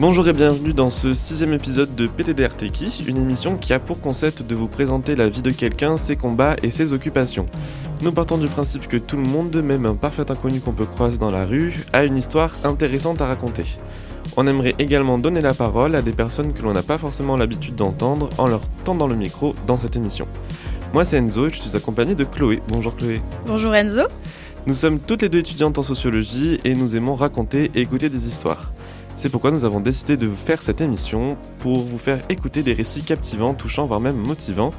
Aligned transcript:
Bonjour 0.00 0.28
et 0.28 0.32
bienvenue 0.32 0.72
dans 0.72 0.90
ce 0.90 1.12
sixième 1.12 1.52
épisode 1.52 1.96
de 1.96 2.06
PTDR 2.06 2.54
Techie, 2.54 3.04
une 3.08 3.16
émission 3.16 3.56
qui 3.56 3.72
a 3.72 3.80
pour 3.80 4.00
concept 4.00 4.44
de 4.44 4.54
vous 4.54 4.68
présenter 4.68 5.16
la 5.16 5.28
vie 5.28 5.42
de 5.42 5.50
quelqu'un, 5.50 5.96
ses 5.96 6.14
combats 6.14 6.54
et 6.62 6.70
ses 6.70 6.92
occupations. 6.92 7.46
Nous 8.02 8.12
partons 8.12 8.38
du 8.38 8.46
principe 8.46 8.86
que 8.86 8.96
tout 8.96 9.16
le 9.16 9.24
monde, 9.24 9.56
même 9.60 9.86
un 9.86 9.96
parfait 9.96 10.30
inconnu 10.30 10.60
qu'on 10.60 10.70
peut 10.70 10.86
croiser 10.86 11.18
dans 11.18 11.32
la 11.32 11.44
rue, 11.44 11.84
a 11.92 12.04
une 12.04 12.16
histoire 12.16 12.54
intéressante 12.62 13.20
à 13.20 13.26
raconter. 13.26 13.64
On 14.36 14.46
aimerait 14.46 14.76
également 14.78 15.18
donner 15.18 15.40
la 15.40 15.52
parole 15.52 15.96
à 15.96 16.02
des 16.02 16.12
personnes 16.12 16.52
que 16.52 16.62
l'on 16.62 16.74
n'a 16.74 16.84
pas 16.84 16.98
forcément 16.98 17.36
l'habitude 17.36 17.74
d'entendre 17.74 18.28
en 18.38 18.46
leur 18.46 18.60
tendant 18.84 19.08
le 19.08 19.16
micro 19.16 19.56
dans 19.66 19.76
cette 19.76 19.96
émission. 19.96 20.28
Moi 20.92 21.04
c'est 21.04 21.16
Enzo 21.16 21.48
et 21.48 21.50
je 21.52 21.60
suis 21.60 21.76
accompagné 21.76 22.14
de 22.14 22.22
Chloé. 22.22 22.62
Bonjour 22.68 22.94
Chloé. 22.94 23.20
Bonjour 23.48 23.74
Enzo. 23.74 24.02
Nous 24.64 24.74
sommes 24.74 25.00
toutes 25.00 25.22
les 25.22 25.28
deux 25.28 25.40
étudiantes 25.40 25.76
en 25.76 25.82
sociologie 25.82 26.58
et 26.64 26.76
nous 26.76 26.94
aimons 26.94 27.16
raconter 27.16 27.72
et 27.74 27.80
écouter 27.80 28.08
des 28.08 28.28
histoires. 28.28 28.70
C'est 29.18 29.30
pourquoi 29.30 29.50
nous 29.50 29.64
avons 29.64 29.80
décidé 29.80 30.16
de 30.16 30.28
faire 30.28 30.62
cette 30.62 30.80
émission 30.80 31.36
pour 31.58 31.80
vous 31.80 31.98
faire 31.98 32.20
écouter 32.28 32.62
des 32.62 32.72
récits 32.72 33.02
captivants, 33.02 33.52
touchants, 33.52 33.84
voire 33.84 33.98
même 33.98 34.14
motivants. 34.14 34.70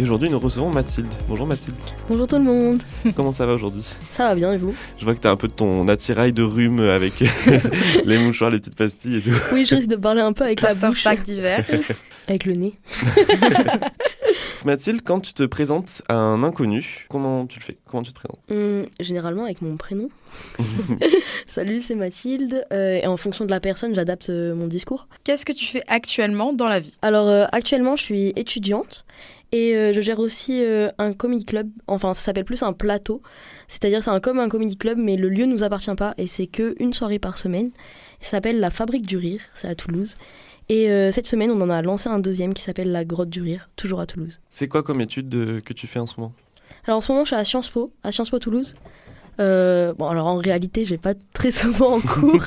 Et 0.00 0.02
aujourd'hui, 0.02 0.28
nous 0.30 0.40
recevons 0.40 0.68
Mathilde. 0.68 1.06
Bonjour 1.28 1.46
Mathilde. 1.46 1.76
Bonjour 2.08 2.26
tout 2.26 2.34
le 2.34 2.42
monde. 2.42 2.82
Comment 3.14 3.30
ça 3.30 3.46
va 3.46 3.54
aujourd'hui? 3.54 3.84
Ça 4.10 4.30
va 4.30 4.34
bien 4.34 4.52
et 4.52 4.58
vous? 4.58 4.74
Je 4.98 5.04
vois 5.04 5.14
que 5.14 5.20
tu 5.20 5.28
as 5.28 5.30
un 5.30 5.36
peu 5.36 5.46
de 5.46 5.52
ton 5.52 5.86
attirail 5.86 6.32
de 6.32 6.42
rhume 6.42 6.80
avec 6.80 7.22
les 8.04 8.18
mouchoirs, 8.18 8.50
les 8.50 8.58
petites 8.58 8.74
pastilles 8.74 9.18
et 9.18 9.22
tout. 9.22 9.30
Oui, 9.52 9.64
je 9.64 9.76
risque 9.76 9.90
de 9.90 9.94
parler 9.94 10.22
un 10.22 10.32
peu 10.32 10.42
avec 10.42 10.60
la 10.62 10.74
bouche. 10.74 11.06
d'hiver. 11.24 11.64
avec 12.26 12.46
le 12.46 12.54
nez. 12.54 12.74
Mathilde, 14.64 15.02
quand 15.04 15.20
tu 15.20 15.34
te 15.34 15.44
présentes 15.44 16.02
à 16.08 16.16
un 16.16 16.42
inconnu, 16.42 17.06
comment 17.08 17.46
tu 17.46 17.60
le 17.60 17.64
fais? 17.64 17.76
Comment 17.88 18.02
tu 18.02 18.12
te 18.12 18.18
présentes? 18.18 18.40
Hum, 18.50 18.86
Généralement 18.98 19.44
avec 19.44 19.62
mon 19.62 19.76
prénom. 19.76 20.08
Salut, 21.46 21.80
c'est 21.80 21.94
Mathilde. 21.94 22.66
Euh, 22.72 23.00
et 23.02 23.06
en 23.06 23.16
fonction 23.16 23.44
de 23.44 23.50
la 23.50 23.60
personne, 23.60 23.94
j'adapte 23.94 24.30
euh, 24.30 24.54
mon 24.54 24.66
discours. 24.66 25.08
Qu'est-ce 25.24 25.44
que 25.44 25.52
tu 25.52 25.64
fais 25.64 25.82
actuellement 25.88 26.52
dans 26.52 26.68
la 26.68 26.80
vie? 26.80 26.96
Alors 27.02 27.28
euh, 27.28 27.46
actuellement, 27.52 27.96
je 27.96 28.02
suis 28.02 28.32
étudiante 28.36 29.04
et 29.52 29.92
je 29.94 30.00
gère 30.00 30.18
aussi 30.18 30.64
un 30.98 31.12
comedy 31.12 31.44
club. 31.44 31.68
Enfin, 31.86 32.12
ça 32.12 32.22
s'appelle 32.22 32.44
plus 32.44 32.64
un 32.64 32.72
plateau. 32.72 33.22
C'est-à-dire 33.68 34.02
c'est 34.02 34.10
un 34.10 34.18
comme 34.18 34.40
un 34.40 34.48
comedy 34.48 34.76
club, 34.76 34.98
mais 34.98 35.16
le 35.16 35.28
lieu 35.28 35.46
ne 35.46 35.52
nous 35.52 35.62
appartient 35.62 35.94
pas 35.94 36.12
et 36.18 36.26
c'est 36.26 36.48
que 36.48 36.74
une 36.80 36.92
soirée 36.92 37.20
par 37.20 37.38
semaine. 37.38 37.70
Ça 38.20 38.32
s'appelle 38.32 38.58
la 38.58 38.70
Fabrique 38.70 39.06
du 39.06 39.16
Rire. 39.16 39.42
C'est 39.54 39.68
à 39.68 39.76
Toulouse. 39.76 40.16
Et 40.70 40.88
cette 41.12 41.28
semaine, 41.28 41.52
on 41.52 41.60
en 41.60 41.70
a 41.70 41.82
lancé 41.82 42.08
un 42.08 42.18
deuxième 42.18 42.52
qui 42.52 42.64
s'appelle 42.64 42.90
la 42.90 43.04
Grotte 43.04 43.30
du 43.30 43.42
Rire, 43.42 43.70
toujours 43.76 44.00
à 44.00 44.06
Toulouse. 44.06 44.40
C'est 44.50 44.66
quoi 44.66 44.82
comme 44.82 45.00
étude 45.00 45.62
que 45.62 45.72
tu 45.72 45.86
fais 45.86 46.00
en 46.00 46.06
ce 46.08 46.18
moment? 46.18 46.32
Alors 46.86 46.98
en 46.98 47.00
ce 47.00 47.12
moment, 47.12 47.24
je 47.24 47.28
suis 47.28 47.36
à 47.36 47.44
Sciences 47.44 47.68
Po, 47.68 47.92
à 48.02 48.10
Sciences 48.10 48.30
Po 48.30 48.40
Toulouse. 48.40 48.74
Euh, 49.40 49.94
bon, 49.94 50.08
alors 50.08 50.26
en 50.26 50.36
réalité, 50.36 50.84
j'ai 50.84 50.98
pas 50.98 51.14
très 51.32 51.50
souvent 51.50 51.96
en 51.96 52.00
cours. 52.00 52.44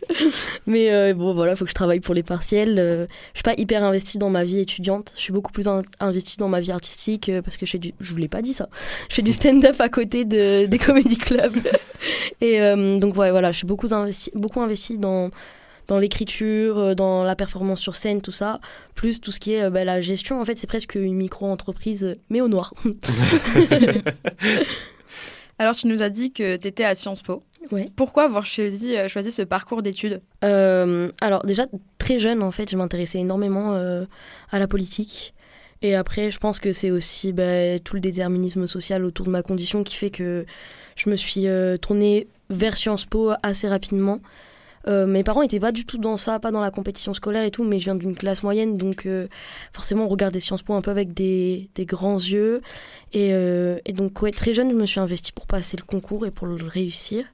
mais 0.66 0.92
euh, 0.92 1.14
bon, 1.14 1.34
voilà, 1.34 1.52
il 1.52 1.56
faut 1.56 1.64
que 1.64 1.70
je 1.70 1.74
travaille 1.74 2.00
pour 2.00 2.14
les 2.14 2.22
partiels. 2.22 2.78
Euh, 2.78 3.06
je 3.32 3.38
suis 3.38 3.44
pas 3.44 3.54
hyper 3.56 3.84
investie 3.84 4.18
dans 4.18 4.30
ma 4.30 4.44
vie 4.44 4.58
étudiante. 4.58 5.12
Je 5.16 5.22
suis 5.22 5.32
beaucoup 5.32 5.52
plus 5.52 5.68
investie 6.00 6.36
dans 6.38 6.48
ma 6.48 6.60
vie 6.60 6.72
artistique 6.72 7.30
parce 7.44 7.56
que 7.56 7.66
je 7.66 7.72
fais 7.72 7.78
du. 7.78 7.94
Je 8.00 8.12
vous 8.12 8.18
l'ai 8.18 8.28
pas 8.28 8.42
dit 8.42 8.54
ça. 8.54 8.68
Je 9.08 9.14
fais 9.14 9.22
du 9.22 9.32
stand-up 9.32 9.80
à 9.80 9.88
côté 9.88 10.24
de, 10.24 10.66
des 10.66 10.78
comédie 10.78 11.18
clubs. 11.18 11.56
Et 12.40 12.58
donc, 12.98 13.16
ouais, 13.16 13.30
voilà, 13.30 13.52
je 13.52 13.58
suis 13.58 13.66
beaucoup 13.66 13.92
investie, 13.92 14.30
beaucoup 14.34 14.60
investie 14.60 14.98
dans 14.98 15.30
dans 15.88 16.00
l'écriture, 16.00 16.96
dans 16.96 17.22
la 17.22 17.36
performance 17.36 17.80
sur 17.80 17.94
scène, 17.94 18.20
tout 18.20 18.32
ça, 18.32 18.60
plus 18.96 19.20
tout 19.20 19.30
ce 19.30 19.38
qui 19.38 19.54
est 19.54 19.70
bah, 19.70 19.84
la 19.84 20.00
gestion. 20.00 20.40
En 20.40 20.44
fait, 20.44 20.58
c'est 20.58 20.66
presque 20.66 20.96
une 20.96 21.14
micro-entreprise, 21.14 22.16
mais 22.28 22.40
au 22.40 22.48
noir. 22.48 22.74
Alors, 25.58 25.74
tu 25.74 25.86
nous 25.86 26.02
as 26.02 26.10
dit 26.10 26.32
que 26.32 26.56
tu 26.56 26.68
étais 26.68 26.84
à 26.84 26.94
Sciences 26.94 27.22
Po. 27.22 27.42
Ouais. 27.72 27.90
Pourquoi 27.96 28.24
avoir 28.24 28.46
choisi, 28.46 28.96
euh, 28.96 29.08
choisi 29.08 29.30
ce 29.30 29.42
parcours 29.42 29.82
d'études 29.82 30.22
euh, 30.44 31.08
Alors, 31.20 31.44
déjà, 31.44 31.66
très 31.98 32.18
jeune, 32.18 32.42
en 32.42 32.50
fait, 32.50 32.70
je 32.70 32.76
m'intéressais 32.76 33.18
énormément 33.18 33.74
euh, 33.74 34.04
à 34.50 34.58
la 34.58 34.68
politique. 34.68 35.34
Et 35.82 35.94
après, 35.94 36.30
je 36.30 36.38
pense 36.38 36.58
que 36.58 36.72
c'est 36.72 36.90
aussi 36.90 37.32
bah, 37.32 37.78
tout 37.80 37.94
le 37.94 38.00
déterminisme 38.00 38.66
social 38.66 39.04
autour 39.04 39.26
de 39.26 39.30
ma 39.30 39.42
condition 39.42 39.82
qui 39.82 39.94
fait 39.94 40.10
que 40.10 40.46
je 40.96 41.10
me 41.10 41.16
suis 41.16 41.46
tournée 41.82 42.28
vers 42.48 42.76
Sciences 42.76 43.04
Po 43.04 43.32
assez 43.42 43.68
rapidement. 43.68 44.20
Euh, 44.88 45.06
mes 45.06 45.24
parents 45.24 45.42
n'étaient 45.42 45.60
pas 45.60 45.72
du 45.72 45.84
tout 45.84 45.98
dans 45.98 46.16
ça, 46.16 46.38
pas 46.38 46.50
dans 46.50 46.60
la 46.60 46.70
compétition 46.70 47.12
scolaire 47.12 47.42
et 47.44 47.50
tout, 47.50 47.64
mais 47.64 47.78
je 47.78 47.84
viens 47.84 47.94
d'une 47.96 48.16
classe 48.16 48.42
moyenne, 48.42 48.76
donc 48.76 49.06
euh, 49.06 49.26
forcément 49.72 50.04
on 50.04 50.08
regardait 50.08 50.38
Sciences 50.38 50.62
Po 50.62 50.74
un 50.74 50.82
peu 50.82 50.90
avec 50.90 51.12
des, 51.12 51.68
grands 51.80 52.18
yeux. 52.18 52.62
Et, 53.12 53.30
euh, 53.32 53.78
donc 53.88 54.14
très 54.32 54.54
jeune, 54.54 54.70
je 54.70 54.76
me 54.76 54.86
suis 54.86 55.00
investie 55.00 55.32
pour 55.32 55.46
passer 55.46 55.76
le 55.76 55.84
concours 55.84 56.26
et 56.26 56.30
pour 56.30 56.46
le 56.46 56.56
réussir. 56.64 57.24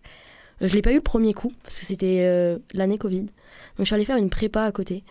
je 0.60 0.74
l'ai 0.74 0.82
pas 0.82 0.92
eu 0.92 0.96
le 0.96 1.00
premier 1.02 1.34
coup, 1.34 1.52
parce 1.62 1.78
que 1.80 1.86
c'était 1.86 2.58
l'année 2.74 2.98
Covid. 2.98 3.22
Donc 3.22 3.30
je 3.80 3.84
suis 3.84 3.94
allée 3.94 4.04
faire 4.04 4.16
une 4.16 4.30
prépa 4.30 4.62
à 4.64 4.72
côté. 4.72 5.04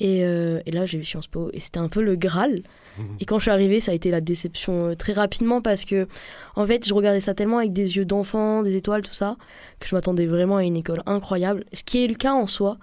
Et, 0.00 0.20
et 0.20 0.70
là 0.72 0.86
j'ai 0.86 0.98
eu 0.98 1.04
Sciences 1.04 1.28
Po, 1.28 1.50
et 1.52 1.60
c'était 1.60 1.78
un 1.78 1.88
peu 1.88 2.02
le 2.02 2.16
Graal. 2.16 2.62
Et 3.20 3.24
quand 3.24 3.38
je 3.38 3.42
suis 3.42 3.50
arrivée, 3.50 3.80
ça 3.80 3.92
a 3.92 3.94
été 3.94 4.10
la 4.10 4.20
déception 4.20 4.88
euh, 4.88 4.94
très 4.94 5.12
rapidement 5.12 5.60
parce 5.60 5.84
que, 5.84 6.06
en 6.56 6.66
fait, 6.66 6.86
je 6.86 6.94
regardais 6.94 7.20
ça 7.20 7.34
tellement 7.34 7.58
avec 7.58 7.72
des 7.72 7.96
yeux 7.96 8.04
d'enfant, 8.04 8.62
des 8.62 8.76
étoiles, 8.76 9.02
tout 9.02 9.14
ça, 9.14 9.36
que 9.78 9.88
je 9.88 9.94
m'attendais 9.94 10.26
vraiment 10.26 10.56
à 10.56 10.64
une 10.64 10.76
école 10.76 11.02
incroyable. 11.06 11.64
Ce 11.72 11.82
qui 11.82 12.04
est 12.04 12.08
le 12.08 12.14
cas 12.14 12.32
en 12.32 12.46
soi, 12.46 12.78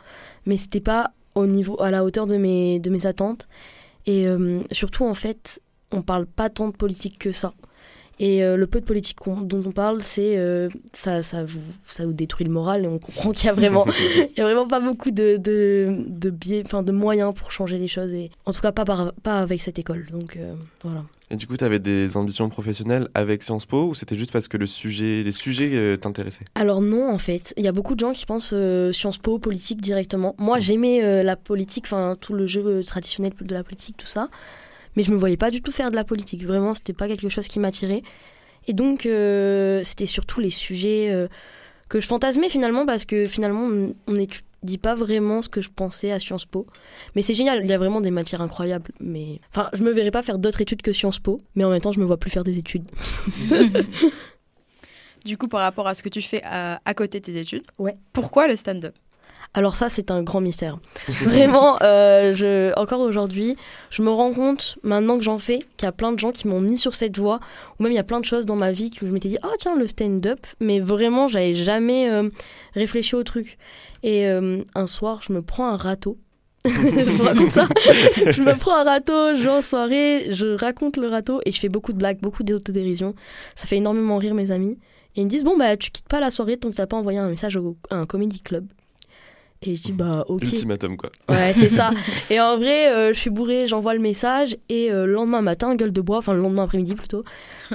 mais 0.45 0.57
c'était 0.57 0.79
pas 0.79 1.11
au 1.35 1.45
niveau, 1.47 1.81
à 1.81 1.91
la 1.91 2.03
hauteur 2.03 2.27
de 2.27 2.37
mes, 2.37 2.79
de 2.79 2.89
mes 2.89 3.05
attentes. 3.05 3.47
Et 4.05 4.27
euh, 4.27 4.61
surtout, 4.71 5.05
en 5.05 5.13
fait, 5.13 5.61
on 5.91 6.01
parle 6.01 6.25
pas 6.25 6.49
tant 6.49 6.67
de 6.67 6.75
politique 6.75 7.19
que 7.19 7.31
ça. 7.31 7.53
Et 8.19 8.43
euh, 8.43 8.57
le 8.57 8.65
peu 8.65 8.79
de 8.79 8.85
politique 8.85 9.17
dont 9.25 9.63
on 9.65 9.71
parle, 9.71 10.01
c'est 10.01 10.37
euh, 10.37 10.69
ça, 10.93 11.21
ça, 11.21 11.43
vous, 11.43 11.61
ça 11.83 12.05
vous 12.05 12.13
détruit 12.13 12.45
le 12.45 12.51
moral 12.51 12.85
et 12.85 12.87
on 12.87 12.97
comprend 12.97 13.31
qu'il 13.31 13.45
y 13.45 13.49
a 13.49 13.53
vraiment, 13.53 13.85
il 14.19 14.37
y 14.37 14.41
a 14.41 14.43
vraiment 14.43 14.67
pas 14.67 14.79
beaucoup 14.79 15.11
de, 15.11 15.37
de, 15.37 16.03
de 16.07 16.29
biais, 16.31 16.63
enfin 16.65 16.81
de 16.81 16.91
moyens 16.91 17.33
pour 17.35 17.51
changer 17.51 17.77
les 17.77 17.87
choses. 17.87 18.13
Et 18.13 18.31
en 18.45 18.53
tout 18.53 18.61
cas, 18.61 18.71
pas, 18.71 19.11
pas 19.21 19.39
avec 19.39 19.61
cette 19.61 19.77
école. 19.77 20.07
Donc 20.11 20.35
euh, 20.35 20.55
voilà. 20.83 21.03
Et 21.29 21.35
du 21.35 21.45
coup, 21.45 21.57
tu 21.57 21.63
avais 21.63 21.79
des 21.79 22.15
ambitions 22.15 22.47
professionnelles 22.49 23.09
avec 23.13 23.43
Sciences 23.43 23.65
Po 23.65 23.89
ou 23.89 23.95
c'était 23.95 24.15
juste 24.15 24.31
parce 24.31 24.47
que 24.47 24.55
le 24.55 24.65
sujet, 24.65 25.23
les 25.23 25.31
sujets 25.31 25.97
t'intéressaient? 25.97 26.45
Alors 26.55 26.81
non, 26.81 27.11
en 27.11 27.17
fait. 27.17 27.53
Il 27.57 27.65
y 27.65 27.67
a 27.67 27.73
beaucoup 27.73 27.95
de 27.95 27.99
gens 27.99 28.13
qui 28.13 28.25
pensent 28.25 28.55
Sciences 28.93 29.17
Po, 29.17 29.37
politique 29.37 29.81
directement. 29.81 30.35
Moi, 30.37 30.57
mmh. 30.57 30.61
j'aimais 30.61 31.23
la 31.23 31.35
politique, 31.35 31.83
enfin 31.85 32.15
tout 32.19 32.33
le 32.33 32.47
jeu 32.47 32.81
traditionnel 32.81 33.33
de 33.41 33.53
la 33.53 33.65
politique, 33.65 33.97
tout 33.97 34.07
ça 34.07 34.29
mais 34.97 35.03
je 35.03 35.11
me 35.11 35.15
voyais 35.15 35.37
pas 35.37 35.51
du 35.51 35.61
tout 35.61 35.71
faire 35.71 35.91
de 35.91 35.95
la 35.95 36.03
politique. 36.03 36.43
Vraiment, 36.43 36.73
c'était 36.73 36.91
pas 36.91 37.07
quelque 37.07 37.29
chose 37.29 37.47
qui 37.47 37.59
m'attirait. 37.59 38.01
Et 38.65 38.73
donc, 38.73 39.05
euh, 39.05 39.81
c'était 39.83 40.07
surtout 40.07 40.41
les 40.41 40.49
sujets 40.49 41.09
euh, 41.11 41.27
que 41.87 41.99
je 41.99 42.07
fantasmais 42.07 42.49
finalement, 42.49 42.83
parce 42.83 43.05
que 43.05 43.27
finalement, 43.27 43.69
on 44.07 44.11
n'étudie 44.11 44.79
pas 44.79 44.95
vraiment 44.95 45.43
ce 45.43 45.49
que 45.49 45.61
je 45.61 45.69
pensais 45.69 46.11
à 46.11 46.17
Sciences 46.17 46.45
Po. 46.45 46.65
Mais 47.15 47.21
c'est 47.21 47.35
génial, 47.35 47.61
il 47.63 47.69
y 47.69 47.73
a 47.73 47.77
vraiment 47.77 48.01
des 48.01 48.09
matières 48.09 48.41
incroyables. 48.41 48.91
Mais 48.99 49.39
enfin, 49.51 49.69
je 49.73 49.83
me 49.83 49.91
verrais 49.91 50.09
pas 50.09 50.23
faire 50.23 50.39
d'autres 50.39 50.61
études 50.61 50.81
que 50.81 50.91
Sciences 50.91 51.19
Po, 51.19 51.39
mais 51.53 51.63
en 51.63 51.69
même 51.69 51.79
temps, 51.79 51.91
je 51.91 51.99
me 51.99 52.05
vois 52.05 52.17
plus 52.17 52.31
faire 52.31 52.43
des 52.43 52.57
études. 52.57 52.89
du 55.25 55.37
coup, 55.37 55.47
par 55.47 55.61
rapport 55.61 55.87
à 55.87 55.93
ce 55.93 56.01
que 56.01 56.09
tu 56.09 56.23
fais 56.23 56.41
à, 56.43 56.81
à 56.83 56.93
côté 56.95 57.19
de 57.19 57.25
tes 57.25 57.37
études, 57.37 57.63
ouais. 57.77 57.95
pourquoi 58.13 58.47
le 58.47 58.55
stand-up? 58.55 58.95
Alors 59.57 59.75
ça, 59.75 59.89
c'est 59.89 60.11
un 60.11 60.21
grand 60.21 60.39
mystère. 60.39 60.77
Vraiment, 61.07 61.79
euh, 61.81 62.31
je, 62.31 62.79
encore 62.79 62.99
aujourd'hui, 62.99 63.57
je 63.89 64.03
me 64.03 64.11
rends 64.11 64.31
compte, 64.31 64.77
maintenant 64.83 65.17
que 65.17 65.23
j'en 65.23 65.39
fais, 65.39 65.57
qu'il 65.77 65.87
y 65.87 65.89
a 65.89 65.91
plein 65.91 66.11
de 66.11 66.19
gens 66.19 66.31
qui 66.31 66.47
m'ont 66.47 66.61
mis 66.61 66.77
sur 66.77 66.93
cette 66.93 67.17
voie, 67.17 67.39
ou 67.79 67.83
même 67.83 67.91
il 67.91 67.95
y 67.95 67.99
a 67.99 68.03
plein 68.03 68.19
de 68.19 68.25
choses 68.25 68.45
dans 68.45 68.55
ma 68.55 68.71
vie 68.71 68.91
que 68.91 69.07
je 69.07 69.11
m'étais 69.11 69.29
dit, 69.29 69.39
oh 69.43 69.55
tiens, 69.57 69.75
le 69.75 69.87
stand-up, 69.87 70.45
mais 70.59 70.79
vraiment, 70.79 71.27
j'avais 71.27 71.55
jamais 71.55 72.07
euh, 72.07 72.29
réfléchi 72.75 73.15
au 73.15 73.23
truc. 73.23 73.57
Et 74.03 74.27
euh, 74.27 74.61
un 74.75 74.85
soir, 74.85 75.21
je 75.27 75.33
me 75.33 75.41
prends 75.41 75.67
un 75.67 75.75
râteau. 75.75 76.19
je 76.65 77.11
vous 77.11 77.23
raconte 77.23 77.51
ça. 77.51 77.67
je 78.29 78.43
me 78.43 78.55
prends 78.59 78.75
un 78.75 78.83
râteau, 78.83 79.33
je 79.33 79.41
vais 79.41 79.49
en 79.49 79.63
soirée, 79.63 80.27
je 80.29 80.55
raconte 80.55 80.97
le 80.97 81.07
râteau 81.07 81.41
et 81.47 81.51
je 81.51 81.59
fais 81.59 81.69
beaucoup 81.69 81.93
de 81.93 81.97
blagues, 81.97 82.19
beaucoup 82.21 82.43
d'autodérision. 82.43 83.15
Ça 83.55 83.65
fait 83.65 83.77
énormément 83.77 84.17
rire 84.17 84.35
mes 84.35 84.51
amis. 84.51 84.77
Et 85.15 85.21
ils 85.21 85.23
me 85.23 85.29
disent, 85.31 85.43
bon, 85.43 85.57
bah, 85.57 85.77
tu 85.77 85.89
quittes 85.89 86.07
pas 86.07 86.19
la 86.19 86.29
soirée 86.29 86.57
tant 86.57 86.69
que 86.69 86.75
t'as 86.75 86.85
pas 86.85 86.97
envoyé 86.97 87.17
un 87.17 87.29
message 87.29 87.57
à 87.89 87.95
un 87.95 88.05
comedy 88.05 88.41
club. 88.41 88.67
Et 89.63 89.75
je 89.75 89.83
dis 89.83 89.91
bah 89.91 90.23
ok. 90.27 90.43
Ultimatum 90.43 90.97
quoi. 90.97 91.09
Ouais 91.29 91.51
c'est 91.53 91.69
ça. 91.69 91.91
Et 92.29 92.39
en 92.39 92.57
vrai 92.57 92.93
euh, 92.93 93.13
je 93.13 93.19
suis 93.19 93.29
bourrée, 93.29 93.67
j'envoie 93.67 93.93
le 93.93 93.99
message 93.99 94.55
et 94.69 94.91
euh, 94.91 95.05
le 95.05 95.13
lendemain 95.13 95.41
matin, 95.41 95.75
gueule 95.75 95.91
de 95.91 96.01
bois, 96.01 96.17
enfin 96.17 96.33
le 96.33 96.41
lendemain 96.41 96.63
après-midi 96.63 96.93
plutôt, 96.93 97.23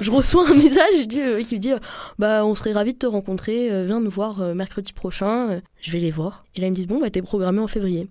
je 0.01 0.11
reçois 0.13 0.49
un 0.49 0.55
message 0.55 1.09
dis, 1.09 1.21
euh, 1.21 1.43
qui 1.43 1.57
me 1.57 1.61
dit 1.61 1.73
bah 2.19 2.45
on 2.45 2.55
serait 2.55 2.73
ravis 2.73 2.93
de 2.93 2.99
te 2.99 3.07
rencontrer, 3.07 3.85
viens 3.85 4.01
nous 4.01 4.11
voir 4.11 4.55
mercredi 4.55 4.93
prochain. 4.93 5.61
je 5.81 5.91
vais 5.91 5.99
les 5.99 6.11
voir. 6.11 6.45
Et 6.55 6.61
là 6.61 6.69
ils 6.69 6.71
me 6.71 6.77
disent 6.77 6.87
bon 6.87 7.01
bah 7.01 7.11
t'es 7.11 7.23
programmé 7.23 7.59
en 7.59 7.67
février. 7.67 8.09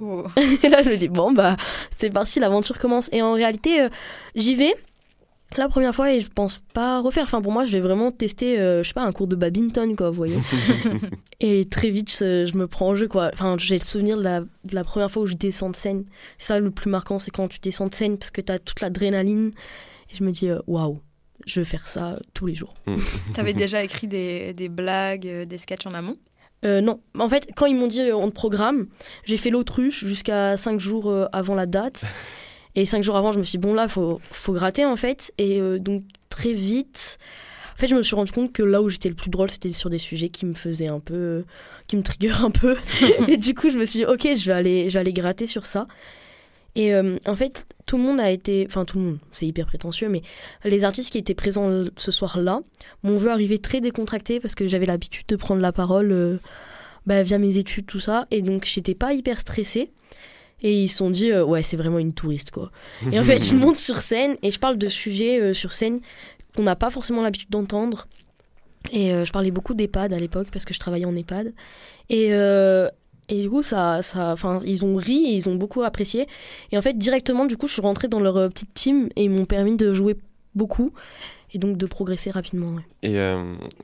Oh. 0.00 0.24
et 0.62 0.68
là 0.68 0.82
je 0.82 0.90
me 0.90 0.96
dis 0.96 1.08
bon 1.08 1.32
bah 1.32 1.56
c'est 1.96 2.10
parti 2.10 2.38
l'aventure 2.38 2.78
commence. 2.78 3.08
Et 3.12 3.22
en 3.22 3.32
réalité 3.32 3.88
j'y 4.34 4.54
vais 4.54 4.74
la 5.56 5.68
première 5.68 5.94
fois 5.94 6.12
et 6.12 6.20
je 6.20 6.28
pense 6.28 6.60
pas 6.74 7.00
refaire. 7.00 7.24
Enfin, 7.24 7.40
pour 7.40 7.52
moi, 7.52 7.64
je 7.64 7.72
vais 7.72 7.80
vraiment 7.80 8.10
tester, 8.10 8.58
euh, 8.58 8.82
je 8.82 8.88
sais 8.88 8.94
pas, 8.94 9.04
un 9.04 9.12
cours 9.12 9.26
de 9.26 9.36
badminton, 9.36 9.96
quoi, 9.96 10.10
vous 10.10 10.16
voyez. 10.16 10.38
et 11.40 11.64
très 11.64 11.90
vite, 11.90 12.10
je 12.18 12.56
me 12.56 12.66
prends 12.66 12.88
en 12.88 12.94
jeu, 12.94 13.08
quoi. 13.08 13.30
Enfin, 13.32 13.56
j'ai 13.58 13.78
le 13.78 13.84
souvenir 13.84 14.18
de 14.18 14.22
la, 14.22 14.40
de 14.40 14.74
la, 14.74 14.84
première 14.84 15.10
fois 15.10 15.22
où 15.22 15.26
je 15.26 15.34
descends 15.34 15.70
de 15.70 15.76
scène. 15.76 16.04
Ça, 16.38 16.58
le 16.58 16.70
plus 16.70 16.90
marquant, 16.90 17.18
c'est 17.18 17.30
quand 17.30 17.48
tu 17.48 17.58
descends 17.60 17.86
de 17.86 17.94
scène 17.94 18.18
parce 18.18 18.30
que 18.30 18.40
t'as 18.40 18.58
toute 18.58 18.80
l'adrénaline. 18.80 19.50
Et 20.10 20.16
je 20.16 20.24
me 20.24 20.30
dis, 20.30 20.48
euh, 20.48 20.58
waouh, 20.66 21.00
je 21.46 21.60
veux 21.60 21.64
faire 21.64 21.88
ça 21.88 22.18
tous 22.34 22.46
les 22.46 22.54
jours. 22.54 22.74
T'avais 23.34 23.54
déjà 23.54 23.82
écrit 23.82 24.08
des, 24.08 24.52
des 24.52 24.68
blagues, 24.68 25.26
euh, 25.26 25.44
des 25.44 25.58
sketchs 25.58 25.86
en 25.86 25.94
amont? 25.94 26.16
Euh, 26.64 26.80
non, 26.80 27.00
en 27.18 27.28
fait, 27.28 27.50
quand 27.54 27.66
ils 27.66 27.76
m'ont 27.76 27.86
dit 27.86 28.02
euh, 28.02 28.16
on 28.16 28.28
te 28.28 28.34
programme, 28.34 28.86
j'ai 29.24 29.36
fait 29.36 29.50
l'autruche 29.50 30.04
jusqu'à 30.04 30.56
5 30.56 30.80
jours 30.80 31.10
euh, 31.10 31.26
avant 31.32 31.54
la 31.54 31.66
date. 31.66 32.04
Et 32.76 32.84
5 32.84 33.02
jours 33.02 33.16
avant, 33.16 33.32
je 33.32 33.38
me 33.38 33.42
suis 33.42 33.58
dit, 33.58 33.66
bon 33.66 33.74
là, 33.74 33.88
faut, 33.88 34.20
faut 34.30 34.52
gratter 34.52 34.84
en 34.84 34.96
fait. 34.96 35.32
Et 35.38 35.60
euh, 35.60 35.78
donc 35.78 36.04
très 36.28 36.52
vite, 36.52 37.18
en 37.74 37.78
fait, 37.78 37.88
je 37.88 37.94
me 37.94 38.02
suis 38.02 38.14
rendu 38.16 38.32
compte 38.32 38.52
que 38.52 38.62
là 38.62 38.80
où 38.80 38.88
j'étais 38.88 39.08
le 39.08 39.14
plus 39.14 39.28
drôle, 39.30 39.50
c'était 39.50 39.72
sur 39.72 39.90
des 39.90 39.98
sujets 39.98 40.28
qui 40.28 40.46
me 40.46 40.54
faisaient 40.54 40.86
un 40.86 41.00
peu, 41.00 41.44
qui 41.88 41.96
me 41.96 42.02
trigger 42.02 42.32
un 42.42 42.50
peu. 42.50 42.76
et 43.28 43.36
du 43.36 43.54
coup, 43.54 43.68
je 43.68 43.76
me 43.76 43.84
suis 43.84 44.00
dit, 44.00 44.04
ok, 44.06 44.28
je 44.34 44.46
vais 44.46 44.52
aller, 44.52 44.88
je 44.88 44.94
vais 44.94 45.00
aller 45.00 45.12
gratter 45.12 45.46
sur 45.46 45.66
ça. 45.66 45.86
Et 46.74 46.94
euh, 46.94 47.16
en 47.26 47.34
fait, 47.34 47.66
tout 47.86 47.96
le 47.96 48.02
monde 48.02 48.20
a 48.20 48.30
été, 48.30 48.66
enfin 48.68 48.84
tout 48.84 48.98
le 48.98 49.04
monde, 49.04 49.18
c'est 49.30 49.46
hyper 49.46 49.64
prétentieux, 49.66 50.10
mais 50.10 50.20
les 50.64 50.84
artistes 50.84 51.10
qui 51.10 51.16
étaient 51.16 51.34
présents 51.34 51.84
ce 51.96 52.12
soir-là 52.12 52.60
m'ont 53.02 53.16
vu 53.16 53.28
arriver 53.28 53.58
très 53.58 53.80
décontracté 53.80 54.40
parce 54.40 54.54
que 54.54 54.66
j'avais 54.66 54.84
l'habitude 54.84 55.26
de 55.26 55.36
prendre 55.36 55.62
la 55.62 55.72
parole 55.72 56.12
euh, 56.12 56.38
bah, 57.06 57.22
via 57.22 57.38
mes 57.38 57.56
études, 57.56 57.86
tout 57.86 58.00
ça, 58.00 58.26
et 58.30 58.42
donc 58.42 58.66
j'étais 58.66 58.94
pas 58.94 59.14
hyper 59.14 59.40
stressée. 59.40 59.90
Et 60.62 60.72
ils 60.84 60.88
se 60.88 60.96
sont 60.98 61.10
dit, 61.10 61.30
euh, 61.30 61.44
ouais, 61.44 61.62
c'est 61.62 61.76
vraiment 61.76 61.98
une 61.98 62.12
touriste, 62.12 62.50
quoi. 62.50 62.70
Et 63.12 63.20
en 63.20 63.24
fait, 63.24 63.44
je 63.44 63.54
monte 63.54 63.76
sur 63.76 63.98
scène 63.98 64.36
et 64.42 64.50
je 64.50 64.58
parle 64.58 64.78
de 64.78 64.88
sujets 64.88 65.40
euh, 65.40 65.52
sur 65.52 65.72
scène 65.72 66.00
qu'on 66.56 66.62
n'a 66.62 66.76
pas 66.76 66.90
forcément 66.90 67.22
l'habitude 67.22 67.50
d'entendre. 67.50 68.06
Et 68.92 69.12
euh, 69.12 69.24
je 69.24 69.32
parlais 69.32 69.50
beaucoup 69.50 69.74
d'EHPAD 69.74 70.12
à 70.12 70.18
l'époque 70.18 70.48
parce 70.50 70.64
que 70.64 70.72
je 70.72 70.78
travaillais 70.78 71.04
en 71.04 71.14
EHPAD. 71.14 71.52
Et, 72.08 72.28
et 73.28 73.40
du 73.42 73.50
coup, 73.50 73.62
ça, 73.62 74.00
ça, 74.00 74.32
enfin, 74.32 74.60
ils 74.64 74.84
ont 74.84 74.96
ri 74.96 75.26
et 75.26 75.34
ils 75.34 75.48
ont 75.48 75.56
beaucoup 75.56 75.82
apprécié. 75.82 76.26
Et 76.70 76.78
en 76.78 76.82
fait, 76.82 76.96
directement, 76.96 77.44
du 77.44 77.56
coup, 77.56 77.66
je 77.66 77.72
suis 77.72 77.82
rentrée 77.82 78.08
dans 78.08 78.20
leur 78.20 78.48
petite 78.48 78.72
team 78.72 79.08
et 79.16 79.24
ils 79.24 79.30
m'ont 79.30 79.44
permis 79.44 79.76
de 79.76 79.92
jouer 79.92 80.16
beaucoup 80.54 80.92
et 81.52 81.58
donc 81.58 81.76
de 81.76 81.86
progresser 81.86 82.30
rapidement. 82.30 82.76
ouais. 82.76 82.82
Et, 83.02 83.16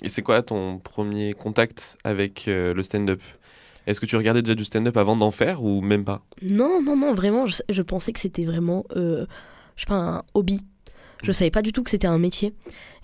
et 0.05 0.09
c'est 0.09 0.23
quoi 0.23 0.41
ton 0.43 0.79
premier 0.79 1.35
contact 1.35 1.97
avec 2.05 2.45
le 2.47 2.81
stand-up? 2.83 3.21
Est-ce 3.87 4.01
que 4.01 4.07
tu 4.07 4.17
regardais 4.17 4.43
déjà 4.43 4.55
du 4.55 4.65
stand-up 4.65 4.97
avant 4.97 5.17
d'en 5.17 5.31
faire 5.31 5.63
ou 5.65 5.81
même 5.81 6.05
pas? 6.05 6.23
Non, 6.43 6.83
non, 6.83 6.97
non, 6.97 7.15
vraiment, 7.15 7.47
je, 7.47 7.63
je 7.69 7.83
pensais 7.83 8.13
que 8.13 8.21
c'était 8.21 8.45
vraiment, 8.45 8.85
euh, 8.97 9.27
je 9.77 9.83
sais 9.83 9.89
pas, 9.89 9.95
un 9.95 10.23
hobby. 10.35 10.61
Je 11.23 11.31
savais 11.31 11.51
pas 11.51 11.63
du 11.63 11.73
tout 11.73 11.83
que 11.83 11.91
c'était 11.91 12.09
un 12.09 12.19
métier. 12.19 12.53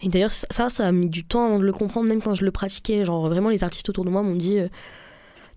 Et 0.02 0.08
d'ailleurs, 0.08 0.30
ça, 0.30 0.68
ça 0.68 0.86
a 0.86 0.92
mis 0.92 1.08
du 1.08 1.24
temps 1.24 1.46
avant 1.46 1.58
de 1.58 1.64
le 1.64 1.72
comprendre, 1.72 2.08
même 2.08 2.20
quand 2.20 2.34
je 2.34 2.44
le 2.44 2.50
pratiquais. 2.50 3.04
Genre, 3.04 3.28
vraiment, 3.28 3.48
les 3.48 3.62
artistes 3.62 3.88
autour 3.88 4.04
de 4.04 4.10
moi 4.10 4.22
m'ont 4.22 4.34
dit 4.34 4.58
euh, 4.58 4.68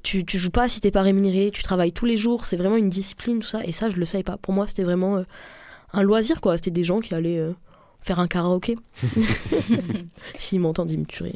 tu, 0.04 0.26
tu 0.26 0.38
joues 0.38 0.52
pas 0.52 0.68
si 0.68 0.80
t'es 0.80 0.92
pas 0.92 1.02
rémunéré, 1.02 1.52
tu 1.52 1.64
travailles 1.64 1.92
tous 1.92 2.06
les 2.06 2.18
jours, 2.18 2.46
c'est 2.46 2.58
vraiment 2.58 2.78
une 2.78 2.90
discipline, 2.90 3.40
tout 3.40 3.48
ça. 3.48 3.64
Et 3.66 3.72
ça, 3.72 3.90
je 3.90 3.96
le 3.96 4.06
savais 4.06 4.24
pas. 4.24 4.38
Pour 4.38 4.54
moi, 4.54 4.68
c'était 4.68 4.84
vraiment 4.84 5.18
euh, 5.18 5.24
un 5.94 6.04
loisir, 6.04 6.40
quoi. 6.40 6.56
C'était 6.58 6.72
des 6.72 6.84
gens 6.84 7.00
qui 7.00 7.16
allaient 7.16 7.44
faire 8.02 8.20
un 8.20 8.28
karaoké. 8.28 8.76
S'ils 10.38 10.60
m'entendent, 10.60 10.92
ils 10.92 11.00
me 11.00 11.06
tueraient. 11.06 11.34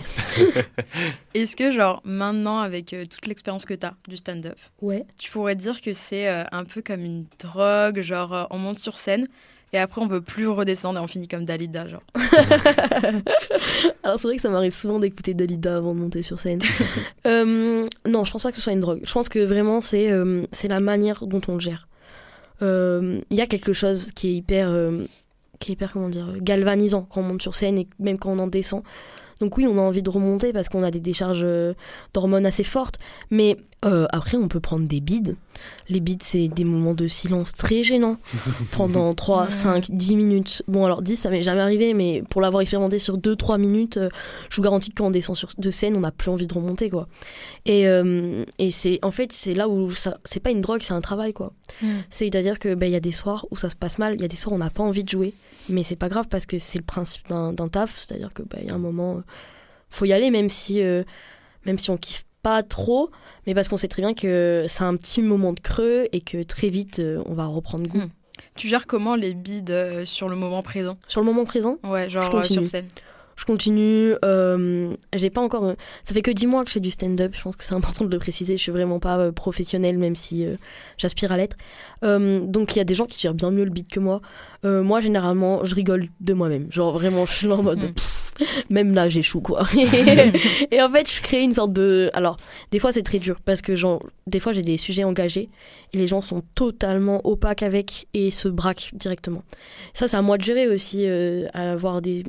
Est-ce 1.33 1.56
que, 1.56 1.69
genre, 1.71 2.01
maintenant, 2.03 2.59
avec 2.59 2.94
euh, 2.94 3.03
toute 3.03 3.27
l'expérience 3.27 3.65
que 3.65 3.73
tu 3.73 3.85
as 3.85 3.94
du 4.07 4.17
stand-up, 4.17 4.57
Ouais. 4.81 5.06
tu 5.17 5.31
pourrais 5.31 5.56
dire 5.56 5.81
que 5.81 5.94
c'est 5.94 6.27
euh, 6.27 6.44
un 6.51 6.63
peu 6.63 6.81
comme 6.81 7.01
une 7.03 7.25
drogue, 7.39 8.01
genre, 8.01 8.33
euh, 8.33 8.44
on 8.50 8.57
monte 8.57 8.79
sur 8.79 8.97
scène 8.97 9.25
et 9.73 9.77
après 9.77 10.01
on 10.01 10.07
veut 10.07 10.21
plus 10.21 10.47
redescendre 10.47 11.00
et 11.00 11.01
on 11.01 11.07
finit 11.07 11.27
comme 11.27 11.44
Dalida, 11.44 11.88
genre? 11.88 12.03
Alors 14.03 14.19
c'est 14.19 14.27
vrai 14.27 14.35
que 14.38 14.41
ça 14.41 14.50
m'arrive 14.50 14.71
souvent 14.71 15.00
d'écouter 15.00 15.33
Dalida 15.33 15.75
avant 15.75 15.94
de 15.94 16.00
monter 16.00 16.21
sur 16.21 16.39
scène. 16.39 16.59
Non, 17.25 18.23
je 18.23 18.31
pense 18.31 18.44
pas 18.44 18.51
que 18.51 18.56
ce 18.56 18.62
soit 18.62 18.73
une 18.73 18.79
drogue. 18.79 19.01
Je 19.03 19.12
pense 19.12 19.27
que 19.27 19.39
vraiment 19.39 19.81
c'est 19.81 20.12
c'est 20.53 20.67
la 20.69 20.79
manière 20.79 21.25
dont 21.27 21.41
on 21.47 21.53
le 21.56 21.59
gère. 21.59 21.88
Il 22.62 23.21
y 23.31 23.41
a 23.41 23.47
quelque 23.47 23.73
chose 23.73 24.12
qui 24.15 24.29
est 24.29 24.33
hyper 24.35 24.69
qui 25.60 25.72
est 25.72 25.74
hyper 25.74 25.94
comment 25.94 26.10
dire 26.10 26.28
galvanisant 26.40 27.07
quand 27.10 27.22
on 27.22 27.24
monte 27.24 27.42
sur 27.42 27.56
scène 27.56 27.78
et 27.78 27.88
même 28.00 28.18
quand 28.18 28.31
on 28.31 28.40
en 28.40 28.48
descend. 28.48 28.84
Donc 29.42 29.57
oui, 29.57 29.68
on 29.68 29.78
a 29.78 29.81
envie 29.81 30.02
de 30.02 30.10
remonter 30.10 30.54
parce 30.54 30.69
qu'on 30.69 30.84
a 30.84 30.92
des 30.92 31.00
décharges 31.00 31.44
euh, 31.44 31.74
d'hormones 32.13 32.46
assez 32.46 32.63
fortes. 32.63 33.00
Mais 33.31 33.57
euh, 33.84 34.07
après, 34.12 34.38
on 34.38 34.48
peut 34.48 34.62
prendre 34.62 34.88
des 34.88 35.02
bides. 35.02 35.36
Les 35.90 36.00
bides, 36.00 36.24
c'est 36.24 36.48
des 36.48 36.63
moments 36.63 36.94
de 36.94 37.07
silence 37.07 37.54
très 37.54 37.84
gênants 37.84 38.18
pendant 38.72 39.13
3, 39.13 39.50
5, 39.50 39.92
10 39.92 40.16
minutes. 40.16 40.63
Bon, 40.68 40.86
alors 40.86 41.02
10, 41.02 41.16
ça 41.16 41.30
m'est 41.30 41.44
jamais 41.44 41.62
arrivé, 41.62 41.94
mais 41.94 42.24
pour 42.30 42.42
l'avoir 42.42 42.62
expérimenté 42.62 42.98
sur 42.98 43.18
2-3 43.18 43.60
minutes, 43.60 43.98
euh, 43.98 44.10
je 44.50 44.56
vous 44.56 44.63
garantis 44.63 44.90
que 44.90 44.96
quand 44.96 45.07
on 45.07 45.12
descend 45.12 45.36
sur, 45.36 45.50
de 45.57 45.72
scène, 45.72 45.96
on 45.96 46.02
n'a 46.02 46.12
plus 46.12 46.31
envie 46.31 46.48
de 46.48 46.54
remonter, 46.54 46.90
quoi. 46.90 47.07
Et, 47.66 47.88
euh, 47.88 48.44
et 48.57 48.72
c'est, 48.72 49.00
en 49.04 49.12
fait, 49.12 49.31
c'est 49.31 49.54
là 49.54 49.69
où 49.69 49.92
ça, 49.92 50.18
c'est 50.25 50.40
pas 50.40 50.52
une 50.52 50.62
drogue, 50.62 50.81
c'est 50.81 50.94
un 50.94 51.02
travail, 51.02 51.34
quoi. 51.34 51.54
Mm. 51.81 51.88
C'est-à-dire 52.10 52.60
que 52.60 52.74
ben, 52.74 52.88
il 52.88 52.94
y 52.94 52.98
a 52.98 53.01
des 53.01 53.12
soirs 53.12 53.46
où 53.51 53.56
ça 53.56 53.69
se 53.69 53.75
passe 53.75 54.00
mal, 54.00 54.16
il 54.16 54.22
y 54.22 54.25
a 54.25 54.28
des 54.28 54.36
soirs 54.36 54.54
où 54.54 54.56
on 54.56 54.60
n'a 54.60 54.69
pas 54.69 54.84
envie 54.84 55.04
de 55.04 55.10
jouer, 55.10 55.34
mais 55.69 55.84
c'est 55.84 55.96
pas 55.96 56.10
grave 56.10 56.28
parce 56.30 56.46
que 56.46 56.60
c'est 56.60 56.78
le 56.78 56.84
principe 56.84 57.28
d'un, 57.28 57.54
d'un 57.54 57.68
taf, 57.68 57.98
c'est-à-dire 57.98 58.34
que 58.34 58.44
ben, 58.44 58.60
il 58.62 58.68
y 58.68 58.72
a 58.72 58.75
un 58.75 58.80
moment, 58.80 59.18
euh, 59.18 59.22
faut 59.90 60.06
y 60.06 60.13
aller, 60.13 60.31
même 60.31 60.50
si, 60.50 60.81
euh, 60.81 61.04
même 61.66 61.78
si 61.78 61.90
on 61.90 61.98
kiffe 61.98 62.24
pas 62.45 62.62
trop, 62.62 63.09
mais 63.47 63.56
parce 63.56 63.68
qu'on 63.69 63.77
sait 63.77 63.88
très 63.88 64.03
bien 64.03 64.13
que 64.13 64.65
c'est 64.68 64.83
un 64.83 64.95
petit 64.97 65.24
moment 65.24 65.51
de 65.51 65.59
creux 65.59 66.06
et 66.12 66.21
que 66.21 66.44
très 66.44 66.68
vite 66.69 67.00
euh, 67.00 67.24
on 67.25 67.33
va 67.33 67.47
reprendre 67.47 67.88
goût. 67.88 67.97
Mm. 67.97 68.09
Tu 68.56 68.68
gères 68.68 68.86
comment 68.86 69.15
les 69.15 69.33
bides 69.33 69.71
euh, 69.71 70.06
sur 70.06 70.30
le 70.30 70.36
moment 70.36 70.62
présent? 70.62 70.95
Sur 71.07 71.21
le 71.21 71.25
moment 71.25 71.44
présent, 71.45 71.77
Ouais, 71.83 72.07
genre 72.07 72.21
Je 72.21 72.27
euh, 72.27 72.31
continue. 72.31 72.59
sur 72.63 72.71
scène. 72.71 72.88
je 73.36 73.45
continue. 73.45 74.13
euh, 74.24 74.94
j'ai 75.15 75.31
pas 75.31 75.42
encore. 75.42 75.74
ça 76.03 76.13
fait 76.13 76.21
que 76.21 76.30
10 76.30 76.45
mois 76.45 76.62
que 76.63 76.69
je 76.69 76.74
fais 76.74 76.80
du 76.80 76.92
stand-up. 76.92 77.33
Je 77.36 77.42
pense 77.42 77.56
que 77.56 77.63
c'est 77.63 77.74
important 77.81 78.06
de 78.06 78.12
le 78.12 78.19
préciser. 78.19 78.57
Je 78.57 78.62
suis 78.62 78.71
vraiment 78.71 79.00
pas 79.00 79.31
professionnelle, 79.31 79.98
même 79.98 80.15
si 80.15 80.45
euh, 80.45 80.56
j'aspire 81.00 81.31
à 81.31 81.38
l'être. 81.38 81.57
Euh, 82.03 82.41
donc 82.45 82.75
il 82.75 82.77
y 82.77 82.81
a 82.81 82.86
des 82.86 82.94
gens 82.95 83.07
qui 83.07 83.19
gèrent 83.19 83.33
bien 83.33 83.50
mieux 83.50 83.63
le 83.65 83.71
beat 83.71 83.89
que 83.89 84.00
moi. 84.00 84.21
Moi, 84.63 85.00
généralement, 85.00 85.63
je 85.65 85.74
rigole 85.75 86.07
de 86.21 86.33
moi-même. 86.33 86.71
Genre 86.71 86.94
vraiment, 86.94 87.25
je 87.25 87.33
suis 87.33 87.51
en 87.51 87.63
mode. 87.63 87.91
Même 88.70 88.94
là, 88.94 89.08
j'échoue 89.10 89.42
quoi. 89.42 89.66
et 90.72 90.82
en 90.82 90.90
fait, 90.90 91.10
je 91.10 91.22
crée 91.22 91.42
une 91.42 91.54
sorte 91.54 91.74
de. 91.74 92.10
Alors, 92.14 92.38
des 92.72 92.80
fois, 92.80 92.92
c'est 92.92 93.02
très 93.04 93.20
dur 93.20 93.40
parce 93.46 93.62
que 93.62 93.76
genre, 93.76 94.04
des 94.28 94.40
fois, 94.40 94.52
j'ai 94.52 94.62
des 94.64 94.78
sujets 94.78 95.04
engagés 95.04 95.50
et 95.94 95.98
les 95.98 96.08
gens 96.08 96.22
sont 96.22 96.42
totalement 96.56 97.22
opaques 97.26 97.64
avec 97.64 98.08
et 98.14 98.32
se 98.32 98.48
braquent 98.48 98.92
directement. 98.94 99.44
Ça, 99.94 100.08
c'est 100.08 100.18
à 100.18 100.22
moi 100.22 100.38
de 100.38 100.44
gérer 100.44 100.68
aussi, 100.68 101.06
euh, 101.06 101.48
à 101.54 101.72
avoir 101.72 102.02
des 102.02 102.24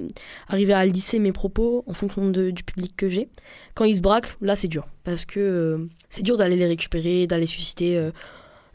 arriver 0.49 0.73
à 0.75 0.85
lisser 0.87 1.19
mes 1.19 1.33
propos 1.33 1.85
en 1.87 1.95
fonction 1.95 2.29
de- 2.31 2.51
du 2.51 2.63
public 2.63 2.93
que 2.97 3.09
j'ai. 3.09 3.29
Quand 3.75 3.85
ils 3.85 3.97
se 3.97 4.01
braquent, 4.03 4.37
là 4.41 4.55
c'est 4.57 4.69
dur 4.69 4.87
parce 5.05 5.25
que 5.25 5.41
euh, 5.41 5.89
c'est 6.11 6.23
dur 6.23 6.37
d'aller 6.37 6.57
les 6.57 6.67
récupérer, 6.67 7.27
d'aller 7.27 7.47
susciter. 7.47 7.97
euh, 7.97 8.11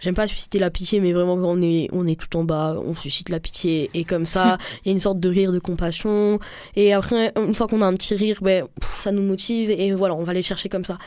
J'aime 0.02 0.16
pas 0.16 0.28
susciter 0.28 0.60
la 0.60 0.70
pitié, 0.70 1.00
mais 1.00 1.14
vraiment 1.14 1.36
quand 1.38 1.46
on 1.58 1.62
est, 1.62 1.88
on 1.94 2.06
est 2.08 2.20
tout 2.20 2.36
en 2.38 2.44
bas, 2.44 2.76
on 2.86 2.94
suscite 2.94 3.30
la 3.30 3.40
pitié. 3.40 3.90
Et 3.94 4.04
comme 4.04 4.26
ça, 4.26 4.58
il 4.84 4.88
y 4.88 4.90
a 4.90 4.94
une 4.94 5.00
sorte 5.00 5.20
de 5.20 5.30
rire 5.30 5.52
de 5.52 5.60
compassion. 5.60 6.40
Et 6.76 6.92
après, 6.92 7.32
une 7.38 7.54
fois 7.54 7.68
qu'on 7.68 7.82
a 7.82 7.86
un 7.86 7.94
petit 7.94 8.16
rire, 8.16 8.40
ben, 8.42 8.66
pff, 8.80 9.00
ça 9.02 9.12
nous 9.12 9.22
motive 9.22 9.70
et 9.70 9.94
voilà, 9.94 10.16
on 10.16 10.24
va 10.24 10.34
les 10.34 10.42
chercher 10.42 10.68
comme 10.70 10.84
ça. 10.84 10.98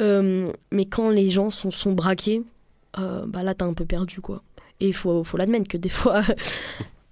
Euh, 0.00 0.50
mais 0.70 0.86
quand 0.86 1.10
les 1.10 1.28
gens 1.28 1.50
sont, 1.50 1.70
sont 1.70 1.92
braqués, 1.92 2.42
euh, 2.98 3.24
bah 3.26 3.42
là 3.42 3.52
t'as 3.54 3.66
un 3.66 3.74
peu 3.74 3.84
perdu 3.84 4.20
quoi. 4.20 4.42
Et 4.80 4.86
il 4.88 4.94
faut, 4.94 5.24
faut 5.24 5.36
l'admettre 5.36 5.68
que 5.68 5.76
des 5.76 5.88
fois, 6.00 6.22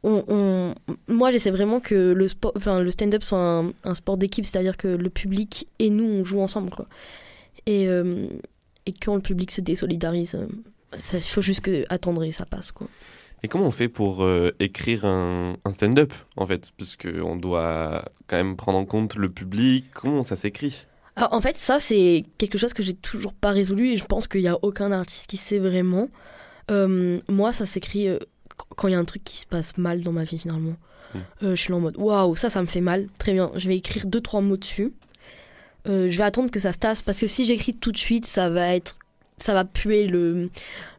on, 0.04 0.24
on- 0.28 0.74
moi 1.08 1.30
j'essaie 1.32 1.50
vraiment 1.50 1.80
que 1.80 2.12
le, 2.12 2.28
sport, 2.28 2.52
enfin, 2.56 2.80
le 2.80 2.90
stand-up 2.90 3.22
soit 3.22 3.38
un, 3.38 3.72
un 3.84 3.94
sport 3.94 4.16
d'équipe, 4.16 4.44
c'est-à-dire 4.46 4.76
que 4.76 4.88
le 4.88 5.10
public 5.10 5.66
et 5.80 5.90
nous 5.90 6.04
on 6.06 6.24
joue 6.24 6.40
ensemble 6.40 6.70
quoi. 6.70 6.86
Et, 7.66 7.88
euh, 7.88 8.28
et 8.86 8.92
quand 8.92 9.16
le 9.16 9.20
public 9.20 9.50
se 9.50 9.60
désolidarise, 9.60 10.38
il 10.94 11.20
faut 11.22 11.42
juste 11.42 11.60
que 11.60 11.84
attendre 11.88 12.24
et 12.24 12.32
ça 12.32 12.46
passe 12.46 12.72
quoi. 12.72 12.88
Et 13.44 13.48
comment 13.48 13.66
on 13.66 13.70
fait 13.70 13.88
pour 13.88 14.24
euh, 14.24 14.50
écrire 14.58 15.04
un, 15.04 15.56
un 15.64 15.70
stand-up, 15.70 16.12
en 16.36 16.44
fait? 16.44 16.72
Parce 16.76 16.96
qu'on 16.96 17.36
doit 17.36 18.04
quand 18.26 18.36
même 18.36 18.56
prendre 18.56 18.78
en 18.78 18.84
compte 18.84 19.14
le 19.14 19.28
public. 19.28 19.86
Comment 19.94 20.24
ça 20.24 20.34
s'écrit? 20.34 20.86
Alors, 21.14 21.32
en 21.32 21.40
fait, 21.40 21.56
ça, 21.56 21.78
c'est 21.78 22.24
quelque 22.38 22.58
chose 22.58 22.72
que 22.72 22.82
j'ai 22.82 22.94
toujours 22.94 23.32
pas 23.32 23.50
résolu 23.52 23.92
et 23.92 23.96
je 23.96 24.04
pense 24.04 24.26
qu'il 24.26 24.40
n'y 24.40 24.48
a 24.48 24.58
aucun 24.62 24.90
artiste 24.90 25.28
qui 25.28 25.36
sait 25.36 25.60
vraiment. 25.60 26.08
Euh, 26.72 27.20
moi, 27.28 27.52
ça 27.52 27.64
s'écrit 27.64 28.08
euh, 28.08 28.18
qu- 28.50 28.74
quand 28.76 28.88
il 28.88 28.92
y 28.92 28.94
a 28.96 28.98
un 28.98 29.04
truc 29.04 29.22
qui 29.22 29.38
se 29.38 29.46
passe 29.46 29.78
mal 29.78 30.00
dans 30.00 30.12
ma 30.12 30.24
vie, 30.24 30.38
finalement. 30.38 30.74
Mm. 31.14 31.18
Euh, 31.44 31.50
je 31.54 31.60
suis 31.60 31.70
là 31.70 31.76
en 31.76 31.80
mode 31.80 31.96
waouh, 31.96 32.34
ça, 32.34 32.50
ça 32.50 32.60
me 32.60 32.66
fait 32.66 32.80
mal. 32.80 33.06
Très 33.20 33.34
bien, 33.34 33.52
je 33.54 33.68
vais 33.68 33.76
écrire 33.76 34.06
deux, 34.06 34.20
trois 34.20 34.40
mots 34.40 34.56
dessus. 34.56 34.92
Je 35.86 36.08
vais 36.08 36.24
attendre 36.24 36.50
que 36.50 36.58
ça 36.58 36.72
se 36.72 36.78
tasse 36.78 37.00
parce 37.02 37.20
que 37.20 37.28
si 37.28 37.46
j'écris 37.46 37.74
tout 37.74 37.92
de 37.92 37.96
suite, 37.96 38.26
ça 38.26 38.50
va 38.50 38.74
être. 38.74 38.96
Ça 39.38 39.54
va 39.54 39.64
puer 39.64 40.06
le. 40.06 40.50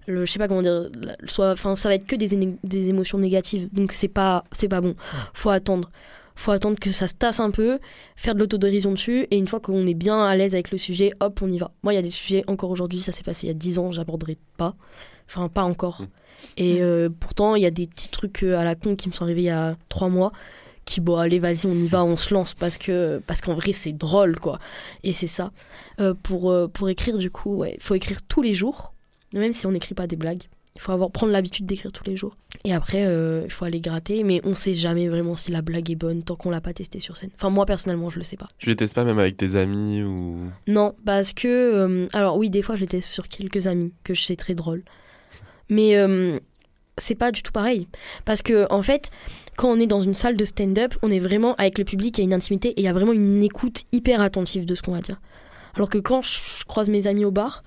le 0.07 0.25
je 0.25 0.31
sais 0.31 0.39
pas 0.39 0.47
comment 0.47 0.61
dire. 0.61 0.89
Soit, 1.25 1.51
enfin, 1.51 1.75
ça 1.75 1.89
va 1.89 1.95
être 1.95 2.05
que 2.05 2.15
des, 2.15 2.57
des 2.63 2.89
émotions 2.89 3.17
négatives. 3.17 3.69
Donc, 3.73 3.91
c'est 3.91 4.07
pas, 4.07 4.43
c'est 4.51 4.69
pas 4.69 4.81
bon. 4.81 4.95
Faut 5.33 5.49
attendre. 5.49 5.89
Faut 6.35 6.51
attendre 6.51 6.79
que 6.79 6.91
ça 6.91 7.09
se 7.09 7.13
tasse 7.15 7.41
un 7.41 7.51
peu 7.51 7.79
faire 8.15 8.33
de 8.33 8.39
l'autodérision 8.39 8.91
dessus 8.91 9.27
et 9.29 9.37
une 9.37 9.47
fois 9.47 9.59
qu'on 9.59 9.85
est 9.85 9.93
bien 9.93 10.23
à 10.23 10.37
l'aise 10.37 10.53
avec 10.53 10.71
le 10.71 10.77
sujet, 10.77 11.11
hop, 11.19 11.41
on 11.41 11.49
y 11.49 11.57
va. 11.57 11.71
Moi, 11.83 11.91
il 11.91 11.97
y 11.97 11.99
a 11.99 12.01
des 12.01 12.11
sujets 12.11 12.45
encore 12.47 12.69
aujourd'hui, 12.69 13.01
ça 13.01 13.11
s'est 13.11 13.23
passé 13.23 13.47
il 13.47 13.49
y 13.49 13.51
a 13.51 13.55
10 13.55 13.77
ans, 13.77 13.91
j'aborderai 13.91 14.37
pas. 14.55 14.73
Enfin, 15.27 15.49
pas 15.49 15.63
encore. 15.63 16.01
Mm. 16.01 16.07
Et 16.55 16.81
euh, 16.81 17.09
pourtant, 17.09 17.55
il 17.55 17.63
y 17.63 17.65
a 17.65 17.71
des 17.71 17.87
petits 17.87 18.07
trucs 18.07 18.43
euh, 18.43 18.57
à 18.57 18.63
la 18.63 18.75
con 18.75 18.95
qui 18.95 19.09
me 19.09 19.13
sont 19.13 19.25
arrivés 19.25 19.41
il 19.41 19.47
y 19.47 19.49
a 19.49 19.75
3 19.89 20.07
mois 20.07 20.31
qui, 20.89 21.01
bon, 21.01 21.17
allez, 21.17 21.37
vas-y, 21.37 21.67
on 21.67 21.75
y 21.75 21.87
va, 21.87 22.03
on 22.03 22.15
se 22.15 22.33
lance 22.33 22.55
parce 22.55 22.79
que 22.79 23.21
parce 23.27 23.41
qu'en 23.41 23.53
vrai, 23.53 23.73
c'est 23.73 23.93
drôle, 23.93 24.39
quoi. 24.39 24.59
Et 25.03 25.13
c'est 25.13 25.27
ça. 25.27 25.51
Euh, 25.99 26.15
pour, 26.23 26.49
euh, 26.49 26.67
pour 26.67 26.89
écrire, 26.89 27.19
du 27.19 27.29
coup, 27.29 27.55
ouais, 27.57 27.75
il 27.77 27.83
faut 27.83 27.93
écrire 27.93 28.23
tous 28.23 28.41
les 28.41 28.55
jours, 28.55 28.93
même 29.33 29.53
si 29.53 29.67
on 29.67 29.71
n'écrit 29.71 29.93
pas 29.93 30.07
des 30.07 30.15
blagues. 30.15 30.43
Il 30.75 30.81
faut 30.81 30.91
avoir, 30.91 31.11
prendre 31.11 31.31
l'habitude 31.31 31.67
d'écrire 31.67 31.91
tous 31.91 32.05
les 32.05 32.15
jours. 32.15 32.35
Et 32.63 32.73
après, 32.73 33.05
euh, 33.05 33.41
il 33.43 33.51
faut 33.51 33.65
aller 33.65 33.81
gratter, 33.81 34.23
mais 34.23 34.41
on 34.45 34.55
sait 34.55 34.73
jamais 34.73 35.09
vraiment 35.09 35.35
si 35.35 35.51
la 35.51 35.61
blague 35.61 35.91
est 35.91 35.95
bonne 35.95 36.23
tant 36.23 36.35
qu'on 36.35 36.49
l'a 36.49 36.61
pas 36.61 36.73
testée 36.73 36.99
sur 36.99 37.17
scène. 37.17 37.31
Enfin, 37.35 37.49
moi 37.49 37.65
personnellement, 37.67 38.09
je 38.09 38.17
le 38.17 38.23
sais 38.23 38.37
pas. 38.37 38.47
Tu 38.57 38.69
les 38.69 38.75
testes 38.75 38.95
pas 38.95 39.03
même 39.03 39.19
avec 39.19 39.37
tes 39.37 39.57
amis 39.57 40.01
ou? 40.01 40.37
Non, 40.67 40.95
parce 41.05 41.33
que. 41.33 42.07
alors, 42.13 42.37
oui, 42.37 42.49
des 42.49 42.63
fois, 42.63 42.75
je 42.75 42.81
les 42.81 42.87
teste 42.87 43.11
sur 43.11 43.27
quelques 43.27 43.67
amis 43.67 43.93
que 44.03 44.15
je 44.15 44.21
sais 44.21 44.35
très 44.35 44.55
drôles. 44.55 44.83
Mais 45.69 45.97
euh, 45.97 46.39
c'est 46.99 47.15
pas 47.15 47.31
du 47.31 47.43
tout 47.43 47.51
pareil. 47.51 47.87
Parce 48.25 48.41
que, 48.41 48.71
en 48.71 48.81
fait, 48.81 49.09
quand 49.57 49.69
on 49.69 49.79
est 49.79 49.87
dans 49.87 50.01
une 50.01 50.13
salle 50.13 50.37
de 50.37 50.45
stand-up, 50.45 50.95
on 51.01 51.11
est 51.11 51.19
vraiment 51.19 51.55
avec 51.55 51.77
le 51.77 51.83
public, 51.83 52.17
il 52.17 52.21
y 52.21 52.23
a 52.23 52.25
une 52.25 52.33
intimité 52.33 52.69
et 52.69 52.81
il 52.81 52.83
y 52.83 52.87
a 52.87 52.93
vraiment 52.93 53.13
une 53.13 53.43
écoute 53.43 53.83
hyper 53.91 54.21
attentive 54.21 54.65
de 54.65 54.75
ce 54.75 54.81
qu'on 54.81 54.93
va 54.93 55.01
dire. 55.01 55.19
Alors 55.75 55.89
que 55.89 55.97
quand 55.97 56.21
je, 56.21 56.39
je 56.59 56.65
croise 56.65 56.89
mes 56.89 57.07
amis 57.07 57.25
au 57.25 57.31
bar, 57.31 57.63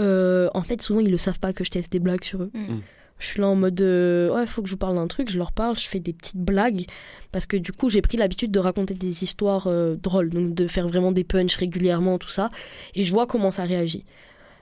euh, 0.00 0.48
en 0.54 0.62
fait, 0.62 0.80
souvent, 0.82 1.00
ils 1.00 1.10
le 1.10 1.16
savent 1.16 1.40
pas 1.40 1.52
que 1.52 1.64
je 1.64 1.70
teste 1.70 1.92
des 1.92 1.98
blagues 1.98 2.24
sur 2.24 2.42
eux. 2.42 2.50
Mm. 2.54 2.78
Je 3.18 3.26
suis 3.26 3.40
là 3.40 3.48
en 3.48 3.56
mode 3.56 3.80
euh, 3.80 4.32
ouais, 4.32 4.46
faut 4.46 4.62
que 4.62 4.68
je 4.68 4.74
vous 4.74 4.78
parle 4.78 4.94
d'un 4.94 5.08
truc, 5.08 5.28
je 5.28 5.38
leur 5.38 5.50
parle, 5.50 5.76
je 5.76 5.88
fais 5.88 5.98
des 5.98 6.12
petites 6.12 6.36
blagues 6.36 6.86
parce 7.32 7.46
que 7.46 7.56
du 7.56 7.72
coup, 7.72 7.90
j'ai 7.90 8.00
pris 8.00 8.16
l'habitude 8.16 8.52
de 8.52 8.60
raconter 8.60 8.94
des 8.94 9.24
histoires 9.24 9.66
euh, 9.66 9.96
drôles, 9.96 10.30
donc 10.30 10.54
de 10.54 10.66
faire 10.68 10.86
vraiment 10.86 11.10
des 11.10 11.24
punchs 11.24 11.56
régulièrement, 11.56 12.18
tout 12.18 12.28
ça, 12.28 12.48
et 12.94 13.02
je 13.02 13.12
vois 13.12 13.26
comment 13.26 13.50
ça 13.50 13.64
réagit. 13.64 14.04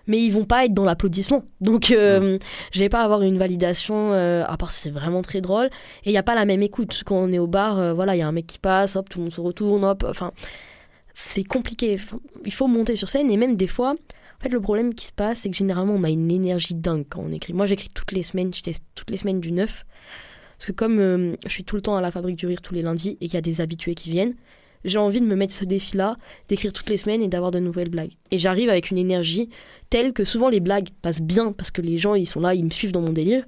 Mais 0.06 0.18
ils 0.18 0.30
vont 0.30 0.44
pas 0.44 0.64
être 0.64 0.74
dans 0.74 0.84
l'applaudissement, 0.84 1.42
donc 1.60 1.90
euh, 1.90 2.38
je 2.72 2.78
vais 2.78 2.88
pas 2.88 3.02
avoir 3.02 3.22
une 3.22 3.38
validation, 3.38 4.12
euh, 4.12 4.44
à 4.46 4.56
part 4.56 4.70
si 4.70 4.82
c'est 4.82 4.90
vraiment 4.90 5.22
très 5.22 5.40
drôle. 5.40 5.66
Et 6.04 6.10
il 6.10 6.12
y 6.12 6.18
a 6.18 6.22
pas 6.22 6.34
la 6.34 6.44
même 6.44 6.62
écoute 6.62 7.02
quand 7.04 7.16
on 7.16 7.32
est 7.32 7.38
au 7.38 7.46
bar, 7.46 7.78
euh, 7.78 7.92
voilà, 7.92 8.14
il 8.14 8.18
y 8.20 8.22
a 8.22 8.28
un 8.28 8.32
mec 8.32 8.46
qui 8.46 8.58
passe, 8.58 8.96
hop, 8.96 9.08
tout 9.08 9.18
le 9.18 9.24
monde 9.24 9.32
se 9.32 9.40
retourne, 9.40 9.84
hop, 9.84 10.04
enfin, 10.08 10.32
c'est 11.14 11.44
compliqué. 11.44 11.98
Il 12.44 12.52
faut 12.52 12.68
monter 12.68 12.94
sur 12.94 13.08
scène 13.08 13.30
et 13.30 13.36
même 13.36 13.56
des 13.56 13.66
fois. 13.66 13.94
En 14.38 14.42
fait, 14.42 14.50
le 14.50 14.60
problème 14.60 14.94
qui 14.94 15.06
se 15.06 15.12
passe, 15.12 15.40
c'est 15.40 15.50
que 15.50 15.56
généralement, 15.56 15.94
on 15.94 16.02
a 16.02 16.10
une 16.10 16.30
énergie 16.30 16.74
dingue 16.74 17.06
quand 17.08 17.22
on 17.26 17.32
écrit. 17.32 17.54
Moi, 17.54 17.64
j'écris 17.66 17.88
toutes 17.88 18.12
les 18.12 18.22
semaines, 18.22 18.52
je 18.52 18.60
teste 18.60 18.84
toutes 18.94 19.10
les 19.10 19.16
semaines 19.16 19.40
du 19.40 19.50
neuf. 19.50 19.84
Parce 20.58 20.66
que 20.66 20.72
comme 20.72 20.98
euh, 20.98 21.32
je 21.44 21.50
suis 21.50 21.64
tout 21.64 21.76
le 21.76 21.82
temps 21.82 21.96
à 21.96 22.00
la 22.00 22.10
Fabrique 22.10 22.36
du 22.36 22.46
Rire 22.46 22.62
tous 22.62 22.74
les 22.74 22.82
lundis 22.82 23.18
et 23.20 23.26
qu'il 23.26 23.34
y 23.34 23.38
a 23.38 23.42
des 23.42 23.60
habitués 23.60 23.94
qui 23.94 24.10
viennent, 24.10 24.34
j'ai 24.86 24.98
envie 24.98 25.20
de 25.20 25.26
me 25.26 25.34
mettre 25.34 25.52
ce 25.52 25.64
défi-là, 25.64 26.16
d'écrire 26.48 26.72
toutes 26.72 26.88
les 26.88 26.96
semaines 26.96 27.20
et 27.20 27.28
d'avoir 27.28 27.50
de 27.50 27.58
nouvelles 27.58 27.90
blagues. 27.90 28.12
Et 28.30 28.38
j'arrive 28.38 28.70
avec 28.70 28.90
une 28.90 28.98
énergie 28.98 29.50
telle 29.90 30.12
que 30.12 30.24
souvent 30.24 30.48
les 30.48 30.60
blagues 30.60 30.88
passent 31.02 31.20
bien 31.20 31.52
parce 31.52 31.70
que 31.70 31.82
les 31.82 31.98
gens, 31.98 32.14
ils 32.14 32.26
sont 32.26 32.40
là, 32.40 32.54
ils 32.54 32.64
me 32.64 32.70
suivent 32.70 32.92
dans 32.92 33.02
mon 33.02 33.12
délire. 33.12 33.44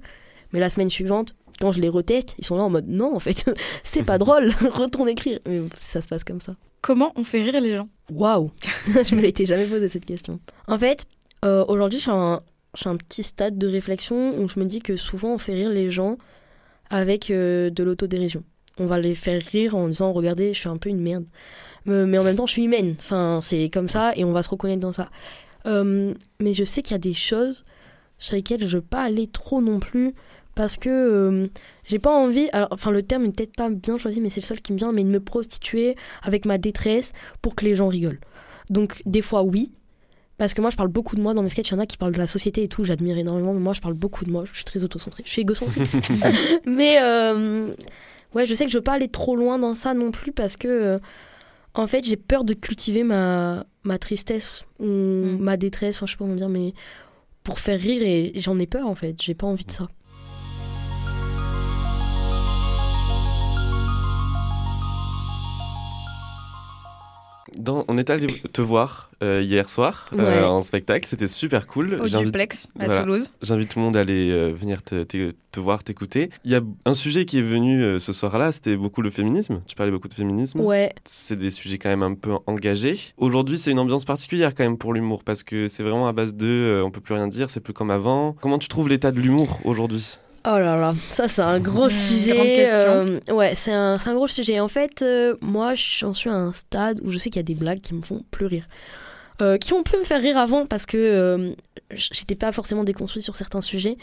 Mais 0.53 0.59
la 0.59 0.69
semaine 0.69 0.89
suivante, 0.89 1.35
quand 1.59 1.71
je 1.71 1.81
les 1.81 1.89
reteste, 1.89 2.35
ils 2.37 2.45
sont 2.45 2.55
là 2.55 2.63
en 2.63 2.69
mode 2.69 2.87
non, 2.87 3.15
en 3.15 3.19
fait, 3.19 3.51
c'est 3.83 4.03
pas 4.03 4.17
drôle, 4.17 4.49
retourne 4.71 5.09
écrire. 5.09 5.39
Mais 5.47 5.61
ça 5.75 6.01
se 6.01 6.07
passe 6.07 6.23
comme 6.23 6.41
ça. 6.41 6.55
Comment 6.81 7.11
on 7.15 7.23
fait 7.23 7.41
rire 7.41 7.59
les 7.59 7.75
gens? 7.75 7.89
Waouh 8.11 8.51
Je 8.87 9.15
me 9.15 9.21
l'étais 9.21 9.45
jamais 9.45 9.65
posé 9.65 9.87
cette 9.87 10.05
question. 10.05 10.39
En 10.67 10.77
fait, 10.77 11.05
euh, 11.45 11.65
aujourd'hui, 11.67 11.99
je 11.99 12.03
suis 12.03 12.11
à 12.11 12.15
un, 12.15 12.41
je 12.75 12.81
suis 12.81 12.89
à 12.89 12.91
un 12.91 12.97
petit 12.97 13.23
stade 13.23 13.57
de 13.57 13.67
réflexion 13.67 14.37
où 14.39 14.47
je 14.47 14.59
me 14.59 14.65
dis 14.65 14.81
que 14.81 14.95
souvent 14.95 15.33
on 15.33 15.37
fait 15.37 15.53
rire 15.53 15.69
les 15.69 15.89
gens 15.89 16.17
avec 16.89 17.31
euh, 17.31 17.69
de 17.69 17.83
l'autodérision. 17.83 18.43
On 18.79 18.85
va 18.85 18.97
les 18.97 19.15
faire 19.15 19.41
rire 19.41 19.75
en 19.75 19.87
disant 19.87 20.13
regardez, 20.13 20.53
je 20.53 20.59
suis 20.59 20.69
un 20.69 20.77
peu 20.77 20.89
une 20.89 21.01
merde. 21.01 21.25
Mais 21.85 22.17
en 22.17 22.23
même 22.23 22.35
temps, 22.35 22.45
je 22.45 22.53
suis 22.53 22.65
humaine. 22.65 22.95
Enfin, 22.99 23.39
c'est 23.41 23.69
comme 23.69 23.87
ça 23.87 24.13
et 24.15 24.23
on 24.23 24.31
va 24.31 24.43
se 24.43 24.49
reconnaître 24.49 24.81
dans 24.81 24.93
ça. 24.93 25.09
Euh, 25.65 26.13
mais 26.39 26.53
je 26.53 26.63
sais 26.63 26.81
qu'il 26.81 26.93
y 26.93 26.95
a 26.95 26.99
des 26.99 27.13
choses 27.13 27.65
sur 28.17 28.35
lesquelles 28.35 28.67
je 28.67 28.77
veux 28.77 28.83
pas 28.83 29.03
aller 29.03 29.27
trop 29.27 29.61
non 29.61 29.79
plus 29.79 30.13
parce 30.55 30.77
que 30.77 30.89
euh, 30.89 31.47
j'ai 31.85 31.99
pas 31.99 32.13
envie. 32.15 32.49
Alors, 32.51 32.67
enfin, 32.71 32.91
le 32.91 33.01
terme 33.01 33.25
est 33.25 33.35
peut-être 33.35 33.55
pas 33.55 33.69
bien 33.69 33.97
choisi, 33.97 34.21
mais 34.21 34.29
c'est 34.29 34.41
le 34.41 34.45
seul 34.45 34.61
qui 34.61 34.73
me 34.73 34.77
vient, 34.77 34.91
mais 34.91 35.03
de 35.03 35.09
me 35.09 35.19
prostituer 35.19 35.95
avec 36.21 36.45
ma 36.45 36.57
détresse 36.57 37.13
pour 37.41 37.55
que 37.55 37.65
les 37.65 37.75
gens 37.75 37.87
rigolent. 37.87 38.19
Donc, 38.69 39.01
des 39.05 39.21
fois, 39.21 39.43
oui. 39.43 39.71
Parce 40.37 40.53
que 40.53 40.61
moi, 40.61 40.69
je 40.69 40.77
parle 40.77 40.89
beaucoup 40.89 41.15
de 41.15 41.21
moi 41.21 41.33
dans 41.33 41.43
mes 41.43 41.49
sketchs. 41.49 41.69
Il 41.69 41.73
y 41.73 41.77
en 41.77 41.79
a 41.79 41.85
qui 41.85 41.97
parlent 41.97 42.13
de 42.13 42.17
la 42.17 42.27
société 42.27 42.63
et 42.63 42.67
tout. 42.67 42.83
J'admire 42.83 43.17
énormément. 43.17 43.53
Mais 43.53 43.59
moi, 43.59 43.73
je 43.73 43.81
parle 43.81 43.93
beaucoup 43.93 44.23
de 44.23 44.31
moi. 44.31 44.43
Je 44.51 44.55
suis 44.57 44.65
très 44.65 44.83
autocentrée. 44.83 45.23
Je 45.25 45.31
suis 45.31 45.41
égocentrique. 45.41 45.89
mais 46.65 46.99
euh, 47.01 47.71
ouais, 48.35 48.45
je 48.45 48.53
sais 48.53 48.65
que 48.65 48.71
je 48.71 48.77
veux 48.77 48.83
pas 48.83 48.93
aller 48.93 49.07
trop 49.07 49.35
loin 49.35 49.59
dans 49.59 49.73
ça 49.73 49.93
non 49.93 50.11
plus 50.11 50.31
parce 50.31 50.57
que, 50.57 50.67
euh, 50.67 50.99
en 51.73 51.87
fait, 51.87 52.03
j'ai 52.03 52.17
peur 52.17 52.43
de 52.43 52.53
cultiver 52.53 53.03
ma, 53.03 53.65
ma 53.83 53.97
tristesse 53.97 54.65
ou 54.79 54.85
ma 54.87 55.57
détresse. 55.57 55.97
Enfin, 55.97 56.05
je 56.05 56.11
sais 56.11 56.17
pas 56.17 56.25
comment 56.25 56.35
dire, 56.35 56.49
mais 56.49 56.73
pour 57.43 57.59
faire 57.59 57.79
rire 57.79 58.03
et 58.03 58.33
j'en 58.35 58.59
ai 58.59 58.67
peur 58.67 58.87
en 58.87 58.95
fait. 58.95 59.21
J'ai 59.21 59.33
pas 59.33 59.47
envie 59.47 59.65
de 59.65 59.71
ça. 59.71 59.87
Dans- 67.59 67.83
on 67.89 67.97
est 67.97 68.09
allé 68.09 68.27
te 68.53 68.61
voir 68.61 69.11
euh, 69.21 69.41
hier 69.43 69.69
soir 69.69 70.09
euh, 70.17 70.45
en 70.45 70.61
spectacle, 70.61 71.05
c'était 71.07 71.27
super 71.27 71.67
cool. 71.67 71.99
Au 72.01 72.07
duplex 72.07 72.67
à 72.79 72.85
voilà. 72.85 73.01
Toulouse. 73.03 73.27
J'invite 73.41 73.69
tout 73.69 73.79
le 73.79 73.85
monde 73.85 73.97
à 73.97 73.99
aller 73.99 74.31
euh, 74.31 74.53
venir 74.57 74.81
te, 74.81 75.03
te- 75.03 75.33
te 75.51 75.59
voir, 75.59 75.83
t'écouter. 75.83 76.29
Il 76.45 76.51
y 76.51 76.55
a 76.55 76.61
un 76.85 76.93
sujet 76.93 77.25
qui 77.25 77.37
est 77.39 77.43
venu 77.43 77.99
ce 77.99 78.13
soir-là, 78.13 78.51
c'était 78.53 78.75
beaucoup 78.77 79.01
le 79.01 79.09
féminisme. 79.09 79.61
Tu 79.67 79.75
parlais 79.75 79.91
beaucoup 79.91 80.07
de 80.07 80.13
féminisme. 80.13 80.61
Ouais, 80.61 80.93
C'est 81.03 81.37
des 81.37 81.51
sujets 81.51 81.77
quand 81.77 81.89
même 81.89 82.03
un 82.03 82.13
peu 82.13 82.31
engagés. 82.47 82.97
Aujourd'hui, 83.17 83.57
c'est 83.59 83.71
une 83.71 83.79
ambiance 83.79 84.05
particulière 84.05 84.55
quand 84.55 84.63
même 84.63 84.77
pour 84.77 84.93
l'humour 84.93 85.23
parce 85.25 85.43
que 85.43 85.67
c'est 85.67 85.83
vraiment 85.83 86.07
à 86.07 86.13
base 86.13 86.33
de 86.33 86.81
on 86.85 86.91
peut 86.91 87.01
plus 87.01 87.13
rien 87.13 87.27
dire, 87.27 87.49
c'est 87.49 87.59
plus 87.59 87.73
comme 87.73 87.91
avant. 87.91 88.33
Comment 88.41 88.57
tu 88.59 88.67
trouves 88.69 88.87
l'état 88.89 89.11
de 89.11 89.19
l'humour 89.19 89.59
aujourd'hui? 89.65 90.17
Oh 90.45 90.57
là 90.57 90.75
là, 90.75 90.95
ça 91.09 91.27
c'est 91.27 91.41
un 91.41 91.59
gros 91.59 91.89
sujet. 91.89 92.65
euh, 92.69 93.19
ouais, 93.29 93.55
c'est 93.55 93.73
un, 93.73 93.97
gros 93.97 94.27
sujet. 94.27 94.59
En 94.59 94.67
fait, 94.67 95.01
euh, 95.01 95.35
moi 95.41 95.73
j'en 95.75 96.13
suis 96.13 96.29
à 96.29 96.35
un 96.35 96.53
stade 96.53 97.01
où 97.03 97.11
je 97.11 97.17
sais 97.17 97.29
qu'il 97.29 97.39
y 97.39 97.39
a 97.39 97.43
des 97.43 97.55
blagues 97.55 97.81
qui 97.81 97.93
me 97.93 98.01
font 98.01 98.21
plus 98.31 98.45
rire. 98.45 98.67
Euh, 99.41 99.57
qui 99.57 99.73
ont 99.73 99.83
pu 99.83 99.95
me 99.95 100.03
faire 100.03 100.21
rire 100.21 100.37
avant 100.37 100.65
parce 100.65 100.85
que 100.85 101.55
j'étais 101.91 102.35
pas 102.35 102.51
forcément 102.51 102.83
déconstruite 102.83 103.23
sur 103.23 103.35
certains 103.35 103.61
sujets. 103.61 103.97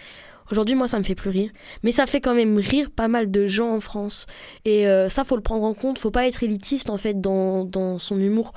Aujourd'hui, 0.50 0.76
moi, 0.76 0.86
ça 0.86 0.98
me 0.98 1.02
fait 1.04 1.14
plus 1.14 1.30
rire. 1.30 1.50
Mais 1.82 1.90
ça 1.90 2.06
fait 2.06 2.20
quand 2.20 2.34
même 2.34 2.56
rire 2.58 2.90
pas 2.90 3.08
mal 3.08 3.30
de 3.30 3.46
gens 3.46 3.74
en 3.74 3.80
France. 3.80 4.26
Et 4.64 4.86
euh, 4.86 5.08
ça, 5.08 5.24
faut 5.24 5.36
le 5.36 5.42
prendre 5.42 5.64
en 5.64 5.74
compte. 5.74 5.98
Faut 5.98 6.10
pas 6.10 6.26
être 6.26 6.42
élitiste, 6.42 6.90
en 6.90 6.96
fait, 6.96 7.20
dans, 7.20 7.64
dans 7.64 7.98
son 7.98 8.18
humour. 8.18 8.52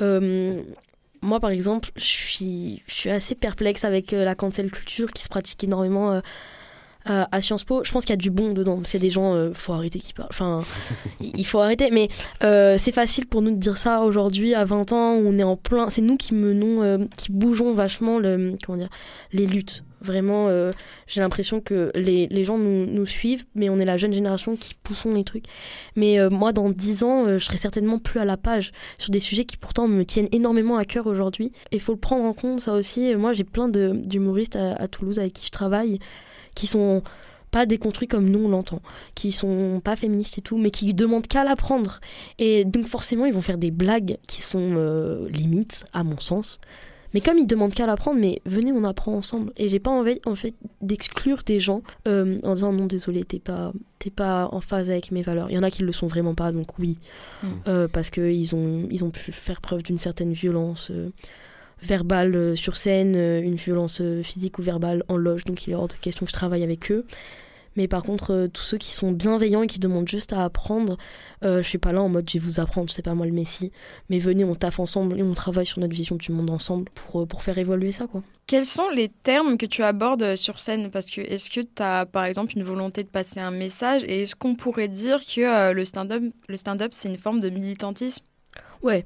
Euh, 0.00 0.62
moi, 1.20 1.40
par 1.40 1.50
exemple, 1.50 1.90
je 1.96 2.04
suis, 2.04 2.82
je 2.86 2.94
suis 2.94 3.10
assez 3.10 3.34
perplexe 3.34 3.84
avec 3.84 4.12
euh, 4.12 4.24
la 4.24 4.34
cancel 4.34 4.70
culture 4.70 5.10
qui 5.10 5.22
se 5.22 5.28
pratique 5.28 5.62
énormément 5.64 6.20
euh, 7.10 7.24
à, 7.30 7.40
Sciences 7.40 7.64
Po. 7.64 7.82
Je 7.84 7.92
pense 7.92 8.04
qu'il 8.04 8.12
y 8.12 8.14
a 8.14 8.16
du 8.16 8.30
bon 8.30 8.52
dedans. 8.52 8.80
C'est 8.84 8.98
des 8.98 9.10
gens, 9.10 9.34
euh, 9.34 9.52
faut 9.54 9.72
arrêter 9.72 9.98
qui 9.98 10.12
parlent. 10.12 10.28
Enfin, 10.30 10.60
il 11.20 11.46
faut 11.46 11.60
arrêter. 11.60 11.88
Mais 11.92 12.08
euh, 12.42 12.76
c'est 12.78 12.92
facile 12.92 13.26
pour 13.26 13.42
nous 13.42 13.50
de 13.50 13.56
dire 13.56 13.76
ça 13.76 14.02
aujourd'hui, 14.02 14.54
à 14.54 14.64
20 14.64 14.92
ans, 14.92 15.14
où 15.14 15.26
on 15.26 15.38
est 15.38 15.42
en 15.44 15.56
plein. 15.56 15.88
C'est 15.90 16.02
nous 16.02 16.16
qui 16.16 16.34
menons, 16.34 16.82
euh, 16.82 16.98
qui 17.16 17.32
bougeons 17.32 17.72
vachement 17.72 18.18
le, 18.18 18.56
comment 18.64 18.78
dire, 18.78 18.90
les 19.32 19.46
luttes. 19.46 19.82
Vraiment, 20.02 20.48
euh, 20.48 20.72
j'ai 21.06 21.20
l'impression 21.20 21.60
que 21.60 21.90
les, 21.94 22.28
les 22.28 22.44
gens 22.44 22.58
nous, 22.58 22.86
nous 22.86 23.06
suivent, 23.06 23.44
mais 23.54 23.70
on 23.70 23.78
est 23.78 23.84
la 23.84 23.96
jeune 23.96 24.12
génération 24.12 24.54
qui 24.54 24.74
poussons 24.74 25.14
les 25.14 25.24
trucs. 25.24 25.46
Mais 25.96 26.18
moi, 26.28 26.52
dans 26.52 26.68
10 26.68 27.02
ans, 27.02 27.24
je 27.26 27.38
serai 27.38 27.56
certainement 27.56 27.98
plus 27.98 28.20
à 28.20 28.24
la 28.24 28.36
page 28.36 28.72
sur 28.98 29.10
des 29.10 29.20
sujets 29.20 29.44
qui 29.44 29.56
pourtant 29.56 29.88
me 29.88 30.04
tiennent 30.04 30.28
énormément 30.32 30.76
à 30.76 30.84
cœur 30.84 31.06
aujourd'hui. 31.06 31.50
Et 31.72 31.76
il 31.76 31.80
faut 31.80 31.92
le 31.92 31.98
prendre 31.98 32.24
en 32.24 32.34
compte, 32.34 32.60
ça 32.60 32.74
aussi. 32.74 33.16
Moi, 33.16 33.32
j'ai 33.32 33.42
plein 33.42 33.68
de- 33.68 33.92
d'humoristes 33.94 34.54
à, 34.56 34.74
à 34.74 34.86
Toulouse 34.86 35.18
avec 35.18 35.32
qui 35.32 35.46
je 35.46 35.50
travaille 35.50 35.98
qui 36.56 36.66
sont 36.66 37.02
pas 37.52 37.64
déconstruits 37.64 38.08
comme 38.08 38.28
nous 38.28 38.40
on 38.40 38.48
l'entend, 38.48 38.82
qui 39.14 39.30
sont 39.30 39.80
pas 39.84 39.94
féministes 39.94 40.38
et 40.38 40.40
tout, 40.40 40.58
mais 40.58 40.70
qui 40.70 40.92
demandent 40.92 41.28
qu'à 41.28 41.44
l'apprendre. 41.44 42.00
Et 42.40 42.64
donc 42.64 42.86
forcément, 42.86 43.24
ils 43.24 43.32
vont 43.32 43.40
faire 43.40 43.58
des 43.58 43.70
blagues 43.70 44.16
qui 44.26 44.42
sont 44.42 44.74
euh, 44.76 45.28
limites, 45.28 45.84
à 45.92 46.02
mon 46.02 46.18
sens. 46.18 46.58
Mais 47.14 47.20
comme 47.20 47.38
ils 47.38 47.46
demandent 47.46 47.72
qu'à 47.72 47.86
l'apprendre, 47.86 48.20
mais 48.20 48.42
venez, 48.44 48.72
on 48.72 48.84
apprend 48.84 49.14
ensemble. 49.14 49.52
Et 49.56 49.68
j'ai 49.68 49.78
pas 49.78 49.92
envie, 49.92 50.20
en 50.26 50.34
fait, 50.34 50.54
d'exclure 50.82 51.38
des 51.46 51.60
gens 51.60 51.82
euh, 52.08 52.38
en 52.42 52.54
disant 52.54 52.72
non, 52.72 52.86
désolé, 52.86 53.24
t'es 53.24 53.38
pas, 53.38 53.72
t'es 54.00 54.10
pas 54.10 54.48
en 54.52 54.60
phase 54.60 54.90
avec 54.90 55.12
mes 55.12 55.22
valeurs. 55.22 55.48
Il 55.48 55.54
y 55.54 55.58
en 55.58 55.62
a 55.62 55.70
qui 55.70 55.82
le 55.82 55.92
sont 55.92 56.08
vraiment 56.08 56.34
pas, 56.34 56.52
donc 56.52 56.78
oui, 56.78 56.98
Mm. 57.42 57.48
Euh, 57.68 57.88
parce 57.88 58.10
qu'ils 58.10 58.54
ont, 58.54 58.86
ils 58.90 59.04
ont 59.04 59.10
pu 59.10 59.32
faire 59.32 59.60
preuve 59.60 59.82
d'une 59.82 59.98
certaine 59.98 60.32
violence. 60.32 60.90
Verbale 61.82 62.34
euh, 62.34 62.54
sur 62.54 62.76
scène, 62.76 63.14
euh, 63.16 63.40
une 63.40 63.56
violence 63.56 64.00
euh, 64.00 64.22
physique 64.22 64.58
ou 64.58 64.62
verbale 64.62 65.04
en 65.08 65.16
loge, 65.16 65.44
donc 65.44 65.66
il 65.66 65.72
est 65.72 65.74
hors 65.74 65.88
de 65.88 65.94
question 65.94 66.24
que 66.26 66.30
je 66.30 66.36
travaille 66.36 66.62
avec 66.62 66.90
eux. 66.90 67.04
Mais 67.76 67.88
par 67.88 68.02
contre, 68.02 68.48
tous 68.52 68.62
ceux 68.62 68.78
qui 68.78 68.90
sont 68.92 69.12
bienveillants 69.12 69.62
et 69.62 69.66
qui 69.66 69.78
demandent 69.78 70.08
juste 70.08 70.32
à 70.32 70.44
apprendre, 70.44 70.96
euh, 71.44 71.62
je 71.62 71.68
suis 71.68 71.78
pas 71.78 71.92
là 71.92 72.02
en 72.02 72.08
mode 72.08 72.28
je 72.28 72.38
vais 72.38 72.44
vous 72.44 72.58
apprendre, 72.58 72.90
c'est 72.90 73.02
pas 73.02 73.14
moi 73.14 73.26
le 73.26 73.32
messie. 73.32 73.70
Mais 74.08 74.18
venez, 74.18 74.44
on 74.44 74.54
taffe 74.54 74.80
ensemble 74.80 75.18
et 75.18 75.22
on 75.22 75.34
travaille 75.34 75.66
sur 75.66 75.80
notre 75.80 75.94
vision 75.94 76.16
du 76.16 76.32
monde 76.32 76.50
ensemble 76.50 76.86
pour, 76.94 77.28
pour 77.28 77.42
faire 77.42 77.58
évoluer 77.58 77.92
ça, 77.92 78.06
quoi. 78.06 78.22
Quels 78.46 78.64
sont 78.64 78.88
les 78.94 79.08
termes 79.08 79.58
que 79.58 79.66
tu 79.66 79.82
abordes 79.82 80.36
sur 80.36 80.58
scène? 80.58 80.90
Parce 80.90 81.06
que 81.06 81.20
est-ce 81.20 81.50
que 81.50 81.60
tu 81.60 81.82
as 81.82 82.06
par 82.06 82.24
exemple 82.24 82.56
une 82.56 82.62
volonté 82.62 83.02
de 83.02 83.08
passer 83.08 83.40
un 83.40 83.50
message? 83.50 84.04
Et 84.04 84.22
est-ce 84.22 84.34
qu'on 84.34 84.54
pourrait 84.54 84.88
dire 84.88 85.20
que 85.20 85.72
le 85.72 85.84
stand-up, 85.84 86.22
le 86.48 86.56
stand-up 86.56 86.92
c'est 86.94 87.08
une 87.08 87.18
forme 87.18 87.40
de 87.40 87.50
militantisme? 87.50 88.24
Ouais. 88.86 89.04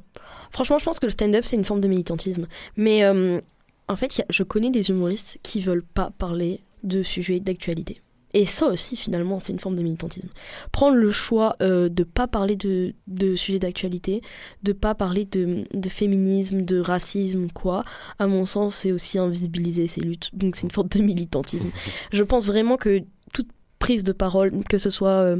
Franchement, 0.51 0.79
je 0.79 0.85
pense 0.85 0.99
que 1.01 1.07
le 1.07 1.11
stand-up, 1.13 1.45
c'est 1.45 1.57
une 1.57 1.65
forme 1.65 1.81
de 1.81 1.89
militantisme. 1.89 2.47
Mais 2.77 3.05
euh, 3.05 3.41
en 3.89 3.97
fait, 3.97 4.19
y 4.19 4.23
a- 4.23 4.27
je 4.31 4.43
connais 4.43 4.71
des 4.71 4.91
humoristes 4.91 5.39
qui 5.43 5.61
veulent 5.61 5.83
pas 5.85 6.11
parler 6.19 6.63
de 6.83 7.03
sujets 7.03 7.41
d'actualité. 7.41 8.01
et 8.33 8.47
ça 8.47 8.67
aussi, 8.67 8.95
finalement, 8.97 9.41
c'est 9.41 9.53
une 9.53 9.59
forme 9.59 9.75
de 9.75 9.83
militantisme. 9.83 10.29
Prendre 10.71 10.97
le 10.97 11.11
choix 11.11 11.57
euh, 11.63 11.89
de 11.89 12.05
pas 12.05 12.29
parler 12.29 12.55
de, 12.57 12.95
de 13.09 13.35
sujets 13.35 13.59
d'actualité, 13.59 14.23
de 14.63 14.73
pas 14.73 14.95
parler 14.95 15.25
de, 15.25 15.65
de, 15.75 15.89
féminisme, 15.89 16.63
de 16.63 16.79
racisme, 16.79 17.49
quoi, 17.53 17.83
à 18.21 18.27
mon 18.29 18.47
sens, 18.47 18.77
c'est 18.77 18.93
aussi 18.93 19.19
invisibiliser 19.19 19.89
ces 19.89 20.01
luttes. 20.01 20.31
Donc 20.33 20.55
c'est 20.57 20.63
une 20.63 20.71
forme 20.71 20.89
de 20.89 21.01
militantisme. 21.01 21.71
Je 22.13 22.23
pense 22.23 22.47
vraiment 22.47 22.77
que 22.77 23.03
toute 23.35 23.49
prise 23.81 24.05
de 24.05 24.13
parole, 24.13 24.53
que 24.69 24.79
ce 24.79 24.91
soit 24.91 25.21
euh, 25.23 25.37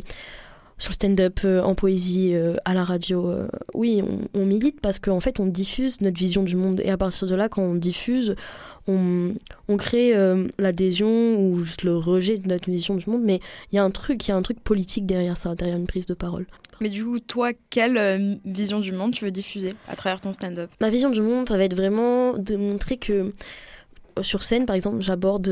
sur 0.81 0.95
stand-up, 0.95 1.41
euh, 1.45 1.63
en 1.63 1.75
poésie, 1.75 2.31
euh, 2.35 2.55
à 2.65 2.73
la 2.73 2.85
radio, 2.85 3.29
euh, 3.29 3.49
oui, 3.75 4.03
on, 4.03 4.41
on, 4.41 4.47
milite 4.47 4.81
parce 4.81 4.99
qu'en 4.99 5.21
fait, 5.21 5.39
on 5.39 5.45
diffuse 5.45 6.01
notre 6.01 6.19
vision 6.19 6.43
du 6.43 6.57
monde. 6.57 6.81
Et 6.83 6.91
à 6.91 6.97
partir 6.97 7.29
de 7.29 7.35
là, 7.35 7.51
quand 7.51 7.63
on 7.63 7.75
diffuse, 7.75 8.35
on, 8.89 9.35
on 9.69 9.77
crée 9.77 10.15
l'adhésion 10.59 11.39
ou 11.39 11.63
juste 11.63 11.83
le 11.83 11.97
rejet 11.97 12.39
de 12.39 12.49
notre 12.49 12.71
vision 12.71 12.97
du 12.97 13.09
monde. 13.11 13.23
Mais 13.23 13.41
il 13.71 13.77
y 13.77 13.79
a 13.79 13.85
un 13.85 13.91
truc, 13.91 14.27
il 14.27 14.31
y 14.31 14.33
a 14.33 14.37
un 14.37 14.43
truc 14.43 14.59
politique 14.61 15.05
derrière 15.05 15.37
ça, 15.37 15.55
derrière 15.55 15.77
une 15.77 15.87
prise 15.87 16.07
de 16.07 16.15
parole. 16.15 16.47
Mais 16.81 16.89
du 16.89 17.05
coup, 17.05 17.21
toi, 17.21 17.51
quelle 17.69 18.41
vision 18.47 18.81
du 18.81 18.93
monde 18.93 19.13
tu 19.13 19.27
veux 19.27 19.31
diffuser 19.31 19.75
à 19.87 19.97
travers 19.97 20.21
ton 20.21 20.33
stand-up? 20.33 20.71
Ma 20.81 20.89
vision 20.89 21.11
du 21.11 21.21
monde, 21.21 21.47
ça 21.47 21.59
va 21.59 21.65
être 21.65 21.77
vraiment 21.77 22.39
de 22.39 22.57
montrer 22.57 22.97
que 22.97 23.33
sur 24.23 24.43
scène, 24.43 24.65
par 24.65 24.77
exemple, 24.77 25.03
j'aborde 25.03 25.51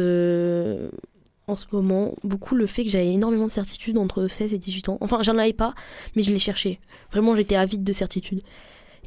en 1.49 1.57
ce 1.57 1.67
moment 1.73 2.15
beaucoup 2.23 2.55
le 2.55 2.67
fait 2.67 2.85
que 2.85 2.91
j'avais 2.91 3.13
énormément 3.13 3.47
de 3.47 3.51
certitudes 3.51 3.99
entre 3.99 4.27
16 4.27 4.55
et 4.55 4.59
18 4.59 4.91
ans. 4.91 4.99
Enfin, 5.01 5.23
j'en 5.23 5.39
avais 5.39 5.53
pas, 5.53 5.75
mais 6.15 6.23
je 6.23 6.31
les 6.31 6.39
cherchais. 6.39 6.79
Vraiment, 7.11 7.35
j'étais 7.35 7.57
avide 7.57 7.83
de 7.83 7.93
certitudes. 7.93 8.43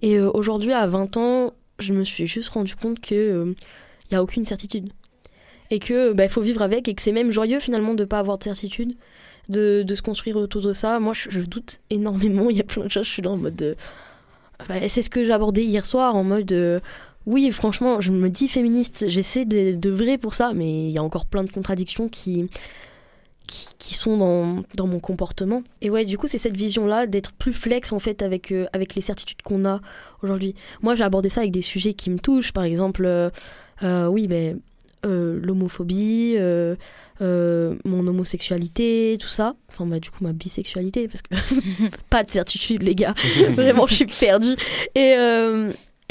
Et 0.02 0.18
euh, 0.18 0.30
aujourd'hui, 0.34 0.74
à 0.74 0.88
20 0.88 1.18
ans, 1.18 1.54
je 1.80 1.94
me 1.94 2.04
suis 2.04 2.28
juste 2.28 2.50
rendu 2.50 2.76
compte 2.76 3.00
que 3.00 3.54
il 4.10 4.16
euh, 4.16 4.20
a 4.20 4.24
aucune 4.24 4.46
certitude. 4.46 4.90
Et 5.70 5.80
que 5.80 6.12
bah, 6.12 6.28
faut 6.28 6.42
vivre 6.42 6.62
avec 6.64 6.90
et 6.90 6.96
que 6.96 7.02
c'est 7.02 7.14
même 7.14 7.32
joyeux 7.32 7.60
finalement 7.60 7.94
de 7.94 8.04
pas 8.04 8.20
avoir 8.20 8.38
de 8.38 8.44
certitude, 8.44 8.98
de, 9.48 9.84
de 9.84 9.96
se 9.96 10.02
construire 10.02 10.36
autour 10.36 10.62
de 10.62 10.74
ça. 10.74 11.00
Moi, 11.00 11.14
je, 11.14 11.42
doute 11.42 11.80
énormément. 11.90 12.50
Il 12.50 12.58
y 12.58 12.60
a 12.60 12.66
plein 12.66 12.84
de 12.84 12.92
choses. 12.92 13.06
Je 13.06 13.12
suis 13.12 13.22
là 13.22 13.30
en 13.30 13.38
mode. 13.38 13.56
De... 13.56 13.76
Enfin, 14.60 14.80
c'est 14.88 15.02
ce 15.02 15.10
que 15.10 15.24
j'abordais 15.24 15.64
hier 15.64 15.86
soir 15.86 16.16
en 16.16 16.24
mode. 16.24 16.52
Euh, 16.52 16.80
oui, 17.26 17.52
franchement, 17.52 18.02
je 18.02 18.12
me 18.12 18.30
dis 18.30 18.48
féministe, 18.48 19.06
j'essaie 19.08 19.46
de, 19.46 19.74
de 19.74 19.90
vrai 19.90 20.18
pour 20.18 20.34
ça, 20.34 20.54
mais 20.54 20.88
il 20.88 20.92
y 20.92 20.98
a 20.98 21.04
encore 21.04 21.26
plein 21.26 21.44
de 21.44 21.52
contradictions 21.52 22.10
qui, 22.10 22.50
qui, 23.48 23.68
qui 23.78 23.94
sont 23.94 24.18
dans, 24.18 24.64
dans, 24.76 24.88
mon 24.88 25.00
comportement. 25.00 25.62
Et 25.82 25.90
ouais, 25.90 26.06
du 26.06 26.18
coup, 26.18 26.28
c'est 26.28 26.38
cette 26.38 26.58
vision-là 26.58 27.06
d'être 27.06 27.32
plus 27.34 27.54
flex 27.54 27.92
en 27.92 28.00
fait 28.00 28.22
avec, 28.22 28.52
euh, 28.52 28.66
avec 28.74 28.96
les 28.96 29.02
certitudes 29.02 29.42
qu'on 29.44 29.66
a 29.66 29.82
aujourd'hui. 30.24 30.56
Moi, 30.82 30.96
j'ai 30.96 31.04
abordé 31.04 31.30
ça 31.30 31.42
avec 31.42 31.52
des 31.52 31.62
sujets 31.62 31.94
qui 31.94 32.10
me 32.10 32.18
touchent, 32.18 32.54
par 32.54 32.64
exemple, 32.64 33.06
euh, 33.06 33.30
euh, 33.84 34.08
oui, 34.08 34.28
mais 34.28 34.56
euh, 35.06 35.40
l'homophobie, 35.44 36.38
mon 37.20 38.08
homosexualité, 38.08 39.18
tout 39.20 39.28
ça. 39.28 39.56
Enfin, 39.70 39.86
bah, 39.86 40.00
du 40.00 40.10
coup, 40.10 40.24
ma 40.24 40.34
bisexualité, 40.34 41.08
parce 41.08 41.22
que 41.22 41.36
pas 42.10 42.24
de 42.24 42.32
certitude, 42.32 42.82
les 42.82 42.96
gars. 42.96 43.14
Vraiment, 43.52 43.86
je 43.86 43.96
suis 43.96 44.06
perdue. 44.06 44.56
Et, 44.96 45.16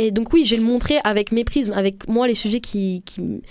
et 0.00 0.10
donc 0.10 0.32
oui, 0.32 0.46
je 0.46 0.54
vais 0.54 0.62
le 0.62 0.66
montrer 0.66 0.98
avec 1.04 1.30
mes 1.30 1.44
prismes, 1.44 1.72
avec 1.72 2.08
moi 2.08 2.26
les 2.26 2.34
sujets 2.34 2.60
qui, 2.60 3.02
qui, 3.04 3.42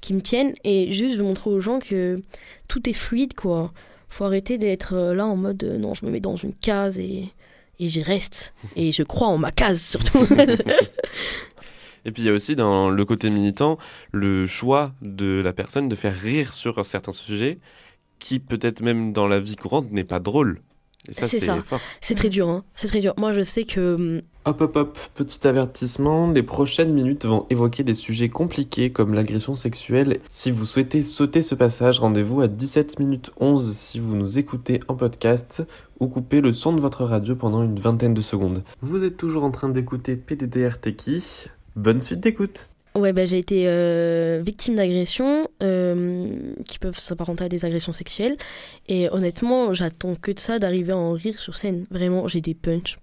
qui 0.00 0.14
me 0.14 0.22
tiennent, 0.22 0.54
et 0.64 0.90
juste 0.90 1.12
je 1.12 1.18
vais 1.18 1.24
montrer 1.24 1.50
aux 1.50 1.60
gens 1.60 1.78
que 1.80 2.20
tout 2.66 2.88
est 2.88 2.94
fluide, 2.94 3.34
quoi. 3.34 3.72
Faut 4.08 4.24
arrêter 4.24 4.56
d'être 4.56 4.96
là 4.96 5.26
en 5.26 5.36
mode 5.36 5.62
non, 5.78 5.92
je 5.92 6.06
me 6.06 6.10
mets 6.10 6.20
dans 6.20 6.36
une 6.36 6.54
case 6.54 6.98
et, 6.98 7.28
et 7.78 7.88
j'y 7.88 8.02
reste. 8.02 8.54
Et 8.76 8.90
je 8.90 9.02
crois 9.02 9.28
en 9.28 9.36
ma 9.36 9.50
case 9.50 9.82
surtout. 9.82 10.26
Et 12.04 12.10
puis 12.10 12.22
il 12.22 12.26
y 12.26 12.30
a 12.30 12.32
aussi 12.32 12.56
dans 12.56 12.88
le 12.88 13.04
côté 13.04 13.28
militant 13.28 13.76
le 14.12 14.46
choix 14.46 14.94
de 15.02 15.42
la 15.44 15.52
personne 15.52 15.90
de 15.90 15.94
faire 15.94 16.18
rire 16.18 16.54
sur 16.54 16.86
certains 16.86 17.12
sujets 17.12 17.58
qui 18.18 18.38
peut-être 18.38 18.80
même 18.80 19.12
dans 19.12 19.26
la 19.26 19.40
vie 19.40 19.56
courante 19.56 19.92
n'est 19.92 20.04
pas 20.04 20.20
drôle. 20.20 20.62
Ça, 21.10 21.28
c'est 21.28 21.40
fort. 21.40 21.80
C'est 22.00 22.14
très 22.14 22.30
dur, 22.30 22.48
hein. 22.48 22.64
C'est 22.74 22.88
très 22.88 23.00
dur. 23.00 23.14
Moi, 23.16 23.32
je 23.32 23.42
sais 23.42 23.64
que. 23.64 23.94
hum, 23.94 24.22
Hop, 24.44 24.62
hop, 24.62 24.76
hop, 24.76 24.98
petit 25.14 25.46
avertissement, 25.46 26.30
les 26.30 26.42
prochaines 26.42 26.94
minutes 26.94 27.26
vont 27.26 27.44
évoquer 27.50 27.82
des 27.84 27.92
sujets 27.92 28.30
compliqués 28.30 28.90
comme 28.90 29.12
l'agression 29.12 29.54
sexuelle. 29.54 30.20
Si 30.30 30.50
vous 30.50 30.64
souhaitez 30.64 31.02
sauter 31.02 31.42
ce 31.42 31.54
passage, 31.54 32.00
rendez-vous 32.00 32.40
à 32.40 32.48
17 32.48 32.98
minutes 32.98 33.30
11 33.40 33.74
si 33.76 33.98
vous 34.00 34.16
nous 34.16 34.38
écoutez 34.38 34.80
en 34.88 34.94
podcast 34.94 35.66
ou 36.00 36.06
coupez 36.08 36.40
le 36.40 36.54
son 36.54 36.72
de 36.72 36.80
votre 36.80 37.04
radio 37.04 37.36
pendant 37.36 37.62
une 37.62 37.78
vingtaine 37.78 38.14
de 38.14 38.22
secondes. 38.22 38.62
Vous 38.80 39.04
êtes 39.04 39.18
toujours 39.18 39.44
en 39.44 39.50
train 39.50 39.68
d'écouter 39.68 40.16
PDDR 40.16 40.78
Techie. 40.80 41.48
Bonne 41.76 42.00
suite 42.00 42.20
d'écoute 42.20 42.70
Ouais, 42.98 43.12
bah, 43.12 43.26
j'ai 43.26 43.38
été 43.38 43.64
euh, 43.66 44.42
victime 44.44 44.74
d'agressions 44.74 45.48
euh, 45.62 46.52
qui 46.66 46.80
peuvent 46.80 46.98
s'apparenter 46.98 47.44
à 47.44 47.48
des 47.48 47.64
agressions 47.64 47.92
sexuelles. 47.92 48.36
Et 48.88 49.08
honnêtement, 49.10 49.72
j'attends 49.72 50.16
que 50.16 50.32
de 50.32 50.40
ça 50.40 50.58
d'arriver 50.58 50.92
à 50.92 50.96
en 50.96 51.12
rire 51.12 51.38
sur 51.38 51.56
scène. 51.56 51.84
Vraiment, 51.92 52.26
j'ai 52.26 52.40
des 52.40 52.54
punchs. 52.54 52.98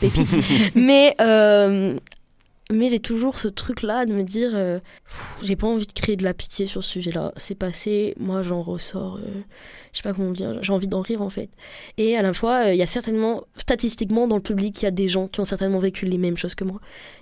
Pépites. 0.00 0.38
mais 0.74 1.14
euh, 1.20 1.98
mais 2.70 2.90
j'ai 2.90 2.98
toujours 2.98 3.38
ce 3.38 3.48
truc-là 3.48 4.04
de 4.04 4.12
me 4.12 4.22
dire 4.22 4.50
euh, 4.52 4.78
j'ai 5.42 5.56
pas 5.56 5.66
envie 5.66 5.86
de 5.86 5.92
créer 5.92 6.16
de 6.16 6.24
la 6.24 6.34
pitié 6.34 6.66
sur 6.66 6.84
ce 6.84 6.90
sujet-là. 6.90 7.32
C'est 7.38 7.54
passé, 7.54 8.14
moi 8.18 8.42
j'en 8.42 8.60
ressors, 8.60 9.16
euh, 9.16 9.40
je 9.92 9.98
sais 9.98 10.02
pas 10.02 10.12
comment 10.12 10.32
dire, 10.32 10.62
j'ai 10.62 10.72
envie 10.72 10.86
d'en 10.86 11.00
rire 11.00 11.22
en 11.22 11.30
fait. 11.30 11.48
Et 11.96 12.16
à 12.16 12.22
la 12.22 12.34
fois, 12.34 12.64
il 12.64 12.70
euh, 12.70 12.74
y 12.74 12.82
a 12.82 12.86
certainement, 12.86 13.44
statistiquement 13.56 14.28
dans 14.28 14.36
le 14.36 14.42
public, 14.42 14.82
il 14.82 14.84
y 14.84 14.88
a 14.88 14.90
des 14.90 15.08
gens 15.08 15.28
qui 15.28 15.40
ont 15.40 15.46
certainement 15.46 15.78
vécu 15.78 16.04
les 16.04 16.18
mêmes 16.18 16.36
choses 16.36 16.54
que 16.54 16.64
moi. 16.64 16.78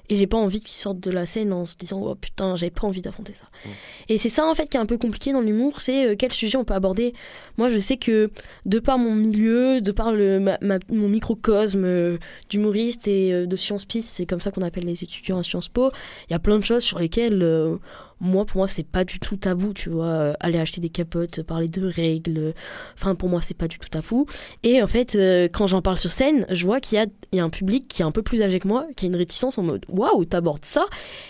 Et 0.09 0.17
j'ai 0.17 0.27
pas 0.27 0.37
envie 0.37 0.61
qu'ils 0.61 0.77
sortent 0.77 1.01
de 1.01 1.11
la 1.11 1.27
scène 1.27 1.53
en 1.53 1.65
se 1.65 1.77
disant 1.77 2.01
oh 2.03 2.15
putain, 2.17 2.57
j'avais 2.57 2.71
pas 2.71 2.87
envie 2.87 3.03
d'affronter 3.03 3.33
ça. 3.33 3.45
Mmh. 3.45 3.69
Et 4.09 4.19
c'est 4.19 4.29
ça 4.29 4.47
en 4.47 4.55
fait 4.55 4.69
qui 4.69 4.77
est 4.77 4.81
un 4.81 4.87
peu 4.87 4.99
compliqué 4.99 5.33
dans 5.33 5.41
l'humour, 5.41 5.81
c'est 5.81 6.17
quel 6.17 6.33
sujet 6.33 6.59
on 6.59 6.65
peut 6.65 6.75
aborder. 6.75 7.13
Moi 7.57 7.71
je 7.71 7.79
sais 7.79 7.97
que 7.97 8.31
de 8.67 8.79
par 8.81 8.99
mon 8.99 9.15
milieu, 9.15 9.81
de 9.81 9.93
par 9.93 10.13
le, 10.13 10.41
ma, 10.41 10.59
ma, 10.61 10.79
mon 10.91 11.09
microcosme 11.09 12.19
d'humoriste 12.49 13.09
et 13.09 13.47
de 13.47 13.57
sciences 13.57 13.85
piste, 13.85 14.09
c'est 14.11 14.27
comme 14.27 14.41
ça 14.41 14.53
qu'on 14.53 14.63
appelle 14.63 14.85
les 14.85 15.03
étudiants 15.03 15.36
à 15.39 15.43
Sciences 15.43 15.69
Po, 15.69 15.91
il 16.29 16.33
y 16.33 16.37
a 16.37 16.39
plein 16.39 16.59
de 16.59 16.65
choses 16.65 16.83
sur 16.83 16.99
lesquelles 16.99 17.43
euh, 17.43 17.77
moi 18.21 18.47
pour 18.47 18.59
moi 18.59 18.69
c'est 18.69 18.87
pas 18.87 19.05
du 19.05 19.19
tout 19.19 19.37
tabou 19.37 19.73
tu 19.75 19.91
vois 19.91 20.07
euh, 20.07 20.33
aller 20.41 20.59
acheter 20.59 20.81
des 20.81 20.89
capotes 20.89 21.43
parler 21.43 21.69
de 21.69 21.87
règles 21.87 22.55
enfin 22.95 23.15
pour 23.15 23.29
moi 23.29 23.41
c'est 23.43 23.57
pas 23.57 23.69
du 23.69 23.79
tout 23.79 23.89
tabou. 23.89 24.27
Et 24.63 24.83
en 24.83 24.87
fait 24.87 25.15
euh, 25.15 25.49
quand 25.53 25.67
j'en 25.67 25.83
parle 25.83 25.99
sur 25.99 26.11
scène 26.11 26.47
je 26.51 26.65
vois 26.65 26.81
qu'il 26.81 26.97
y 26.97 27.01
a, 27.01 27.07
il 27.33 27.37
y 27.37 27.41
a 27.41 27.45
un 27.45 27.51
public 27.51 27.89
qui 27.89 28.03
est 28.03 28.05
un 28.05 28.11
peu 28.11 28.23
plus 28.23 28.43
âgé 28.43 28.59
que 28.59 28.69
moi 28.69 28.87
qui 28.97 29.05
a 29.05 29.09
une 29.09 29.17
réticence 29.17 29.59
en 29.59 29.63
mode 29.63 29.85
waouh 29.89 30.25
t'abordes 30.25 30.65
ça. 30.65 30.87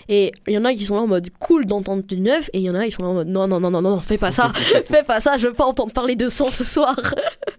Et 0.08 0.32
il 0.46 0.54
y 0.54 0.58
en 0.58 0.64
a 0.64 0.74
qui 0.74 0.84
sont 0.84 0.94
là 0.94 1.02
en 1.02 1.06
mode 1.06 1.28
cool 1.38 1.66
d'entendre 1.66 2.04
du 2.04 2.20
neuf 2.20 2.50
et 2.52 2.58
il 2.58 2.64
y 2.64 2.70
en 2.70 2.74
a 2.74 2.84
qui 2.84 2.92
sont 2.92 3.02
là 3.02 3.08
en 3.08 3.14
mode 3.14 3.28
non 3.28 3.48
non 3.48 3.58
non 3.58 3.70
non 3.70 3.82
non 3.82 4.00
fais 4.00 4.18
pas 4.18 4.30
ça. 4.30 4.52
Fais 4.86 5.02
pas 5.02 5.20
ça 5.20 5.36
je 5.36 5.48
veux 5.48 5.54
pas 5.54 5.64
entendre 5.64 5.92
parler 5.92 6.16
de 6.16 6.28
sang 6.28 6.50
ce 6.50 6.64
soir. 6.64 6.96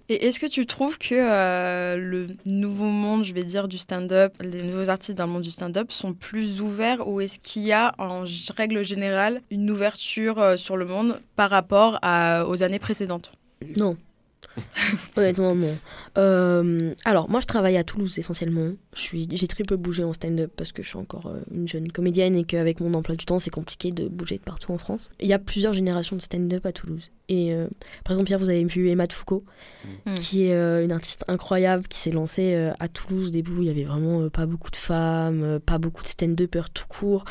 Et 0.09 0.27
est-ce 0.27 0.39
que 0.39 0.45
tu 0.45 0.65
trouves 0.65 0.97
que 0.97 1.15
euh, 1.15 1.97
le 1.97 2.27
nouveau 2.45 2.85
monde 2.85 3.25
je 3.25 3.33
vais 3.33 3.43
dire 3.43 3.67
du 3.67 3.77
stand-up 3.77 4.33
les 4.39 4.63
nouveaux 4.63 4.89
artistes 4.89 5.17
d'un 5.17 5.27
monde 5.27 5.41
du 5.41 5.51
stand-up 5.51 5.91
sont 5.91 6.13
plus 6.13 6.61
ouverts 6.61 7.07
ou 7.07 7.19
est-ce 7.19 7.39
qu'il 7.39 7.63
y 7.63 7.73
a 7.73 7.93
en 7.97 8.23
règle 8.55 8.85
générale 8.85 9.16
une 9.51 9.69
ouverture 9.71 10.39
euh, 10.39 10.57
sur 10.57 10.77
le 10.77 10.85
monde 10.85 11.19
par 11.35 11.49
rapport 11.49 11.99
à, 12.01 12.45
aux 12.47 12.63
années 12.63 12.79
précédentes 12.79 13.33
Non. 13.77 13.97
Honnêtement, 15.15 15.53
non. 15.55 15.75
Euh, 16.17 16.93
alors, 17.05 17.29
moi, 17.29 17.39
je 17.39 17.45
travaille 17.45 17.77
à 17.77 17.83
Toulouse 17.83 18.17
essentiellement. 18.17 18.71
J'ai 18.93 19.47
très 19.47 19.63
peu 19.63 19.75
bougé 19.77 20.03
en 20.03 20.13
stand-up 20.13 20.51
parce 20.55 20.71
que 20.71 20.83
je 20.83 20.89
suis 20.89 20.97
encore 20.97 21.27
euh, 21.27 21.39
une 21.53 21.67
jeune 21.67 21.91
comédienne 21.91 22.35
et 22.35 22.43
qu'avec 22.43 22.79
mon 22.79 22.93
emploi 22.93 23.15
du 23.15 23.25
temps, 23.25 23.39
c'est 23.39 23.51
compliqué 23.51 23.91
de 23.91 24.07
bouger 24.07 24.37
de 24.37 24.43
partout 24.43 24.71
en 24.71 24.77
France. 24.77 25.09
Il 25.19 25.27
y 25.27 25.33
a 25.33 25.39
plusieurs 25.39 25.73
générations 25.73 26.15
de 26.15 26.21
stand-up 26.21 26.65
à 26.65 26.71
Toulouse. 26.71 27.11
Et 27.29 27.53
euh, 27.53 27.67
par 28.03 28.13
exemple, 28.13 28.29
hier, 28.29 28.39
vous 28.39 28.49
avez 28.49 28.63
vu 28.63 28.89
Emma 28.89 29.05
de 29.05 29.13
Foucault, 29.13 29.43
Mm. 30.05 30.13
qui 30.15 30.45
est 30.45 30.53
euh, 30.53 30.83
une 30.83 30.91
artiste 30.91 31.23
incroyable 31.27 31.87
qui 31.87 31.99
s'est 31.99 32.11
lancée 32.11 32.71
à 32.79 32.87
Toulouse. 32.87 33.27
Au 33.27 33.31
début, 33.31 33.53
il 33.59 33.65
y 33.65 33.69
avait 33.69 33.83
vraiment 33.83 34.27
pas 34.29 34.45
beaucoup 34.45 34.71
de 34.71 34.75
femmes, 34.75 35.59
pas 35.65 35.77
beaucoup 35.77 36.03
de 36.03 36.07
stand-uppers 36.07 36.69
tout 36.71 36.87
court. 36.87 37.25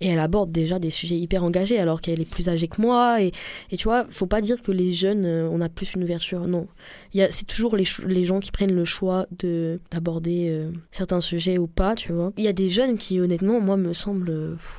Et 0.00 0.08
elle 0.08 0.18
aborde 0.18 0.50
déjà 0.50 0.78
des 0.78 0.90
sujets 0.90 1.16
hyper 1.16 1.44
engagés 1.44 1.78
alors 1.78 2.00
qu'elle 2.00 2.20
est 2.20 2.28
plus 2.28 2.48
âgée 2.48 2.68
que 2.68 2.80
moi. 2.80 3.20
Et, 3.22 3.32
et 3.70 3.76
tu 3.76 3.84
vois, 3.84 4.06
faut 4.10 4.26
pas 4.26 4.40
dire 4.40 4.62
que 4.62 4.72
les 4.72 4.92
jeunes, 4.92 5.24
euh, 5.26 5.48
on 5.50 5.60
a 5.60 5.68
plus 5.68 5.92
une 5.94 6.02
ouverture. 6.04 6.46
Non. 6.46 6.68
Il 7.12 7.26
C'est 7.30 7.46
toujours 7.46 7.76
les, 7.76 7.84
gens 8.24 8.40
qui 8.40 8.50
prennent 8.50 8.74
le 8.74 8.84
choix 8.84 9.26
de 9.38 9.80
d'aborder 9.90 10.48
euh, 10.48 10.70
certains 10.90 11.20
sujets 11.20 11.58
ou 11.58 11.66
pas, 11.66 11.94
tu 11.94 12.12
vois. 12.12 12.32
Il 12.38 12.44
y 12.44 12.48
a 12.48 12.52
des 12.52 12.70
jeunes 12.70 12.96
qui, 12.96 13.20
honnêtement, 13.20 13.60
moi, 13.60 13.76
me 13.76 13.92
semblent 13.92 14.56
pff, 14.56 14.76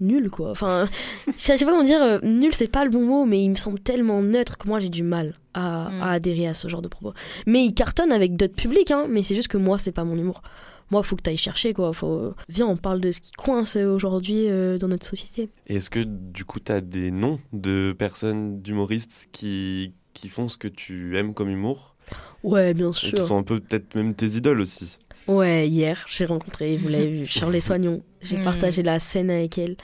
nuls, 0.00 0.30
quoi. 0.30 0.50
Enfin, 0.50 0.86
je 1.26 1.32
sais 1.36 1.56
pas 1.64 1.70
comment 1.70 1.82
dire, 1.82 2.02
euh, 2.02 2.18
nul, 2.22 2.52
c'est 2.52 2.70
pas 2.70 2.84
le 2.84 2.90
bon 2.90 3.04
mot, 3.04 3.24
mais 3.24 3.42
ils 3.42 3.50
me 3.50 3.56
semblent 3.56 3.80
tellement 3.80 4.22
neutres 4.22 4.58
que 4.58 4.68
moi, 4.68 4.80
j'ai 4.80 4.90
du 4.90 5.02
mal 5.02 5.34
à, 5.54 5.90
Mm. 5.90 6.02
à 6.02 6.10
adhérer 6.12 6.46
à 6.46 6.54
ce 6.54 6.68
genre 6.68 6.82
de 6.82 6.88
propos. 6.88 7.14
Mais 7.46 7.64
ils 7.64 7.74
cartonnent 7.74 8.12
avec 8.12 8.36
d'autres 8.36 8.54
publics, 8.54 8.90
hein, 8.90 9.06
mais 9.08 9.22
c'est 9.22 9.34
juste 9.34 9.48
que 9.48 9.58
moi, 9.58 9.78
c'est 9.78 9.92
pas 9.92 10.04
mon 10.04 10.16
humour. 10.16 10.42
Moi, 10.90 11.02
faut 11.02 11.16
que 11.16 11.22
t'ailles 11.22 11.36
chercher, 11.36 11.74
quoi. 11.74 11.92
Faut... 11.92 12.34
Viens, 12.48 12.66
on 12.66 12.76
parle 12.76 13.00
de 13.00 13.12
ce 13.12 13.20
qui 13.20 13.32
coince 13.32 13.76
aujourd'hui 13.76 14.48
euh, 14.48 14.78
dans 14.78 14.88
notre 14.88 15.06
société. 15.06 15.50
Est-ce 15.66 15.90
que 15.90 16.00
du 16.00 16.44
coup 16.44 16.60
tu 16.60 16.72
as 16.72 16.80
des 16.80 17.10
noms 17.10 17.40
de 17.52 17.94
personnes, 17.98 18.60
d'humoristes 18.62 19.28
qui, 19.32 19.92
qui 20.14 20.28
font 20.28 20.48
ce 20.48 20.56
que 20.56 20.68
tu 20.68 21.16
aimes 21.16 21.34
comme 21.34 21.50
humour? 21.50 21.94
Ouais, 22.42 22.72
bien 22.74 22.90
et 22.90 22.94
sûr. 22.94 23.18
qui 23.18 23.26
sont 23.26 23.36
un 23.36 23.42
peu 23.42 23.60
peut-être 23.60 23.94
même 23.94 24.14
tes 24.14 24.36
idoles 24.36 24.60
aussi 24.60 24.98
Ouais, 25.28 25.68
hier, 25.68 26.04
j'ai 26.08 26.24
rencontré, 26.24 26.76
vous 26.78 26.88
l'avez 26.88 27.10
vu, 27.10 27.26
Shirley 27.26 27.60
Soignon. 27.60 28.02
J'ai 28.22 28.38
Mm. 28.38 28.44
partagé 28.44 28.82
la 28.82 28.98
scène 28.98 29.30
avec 29.30 29.58
elle. 29.58 29.76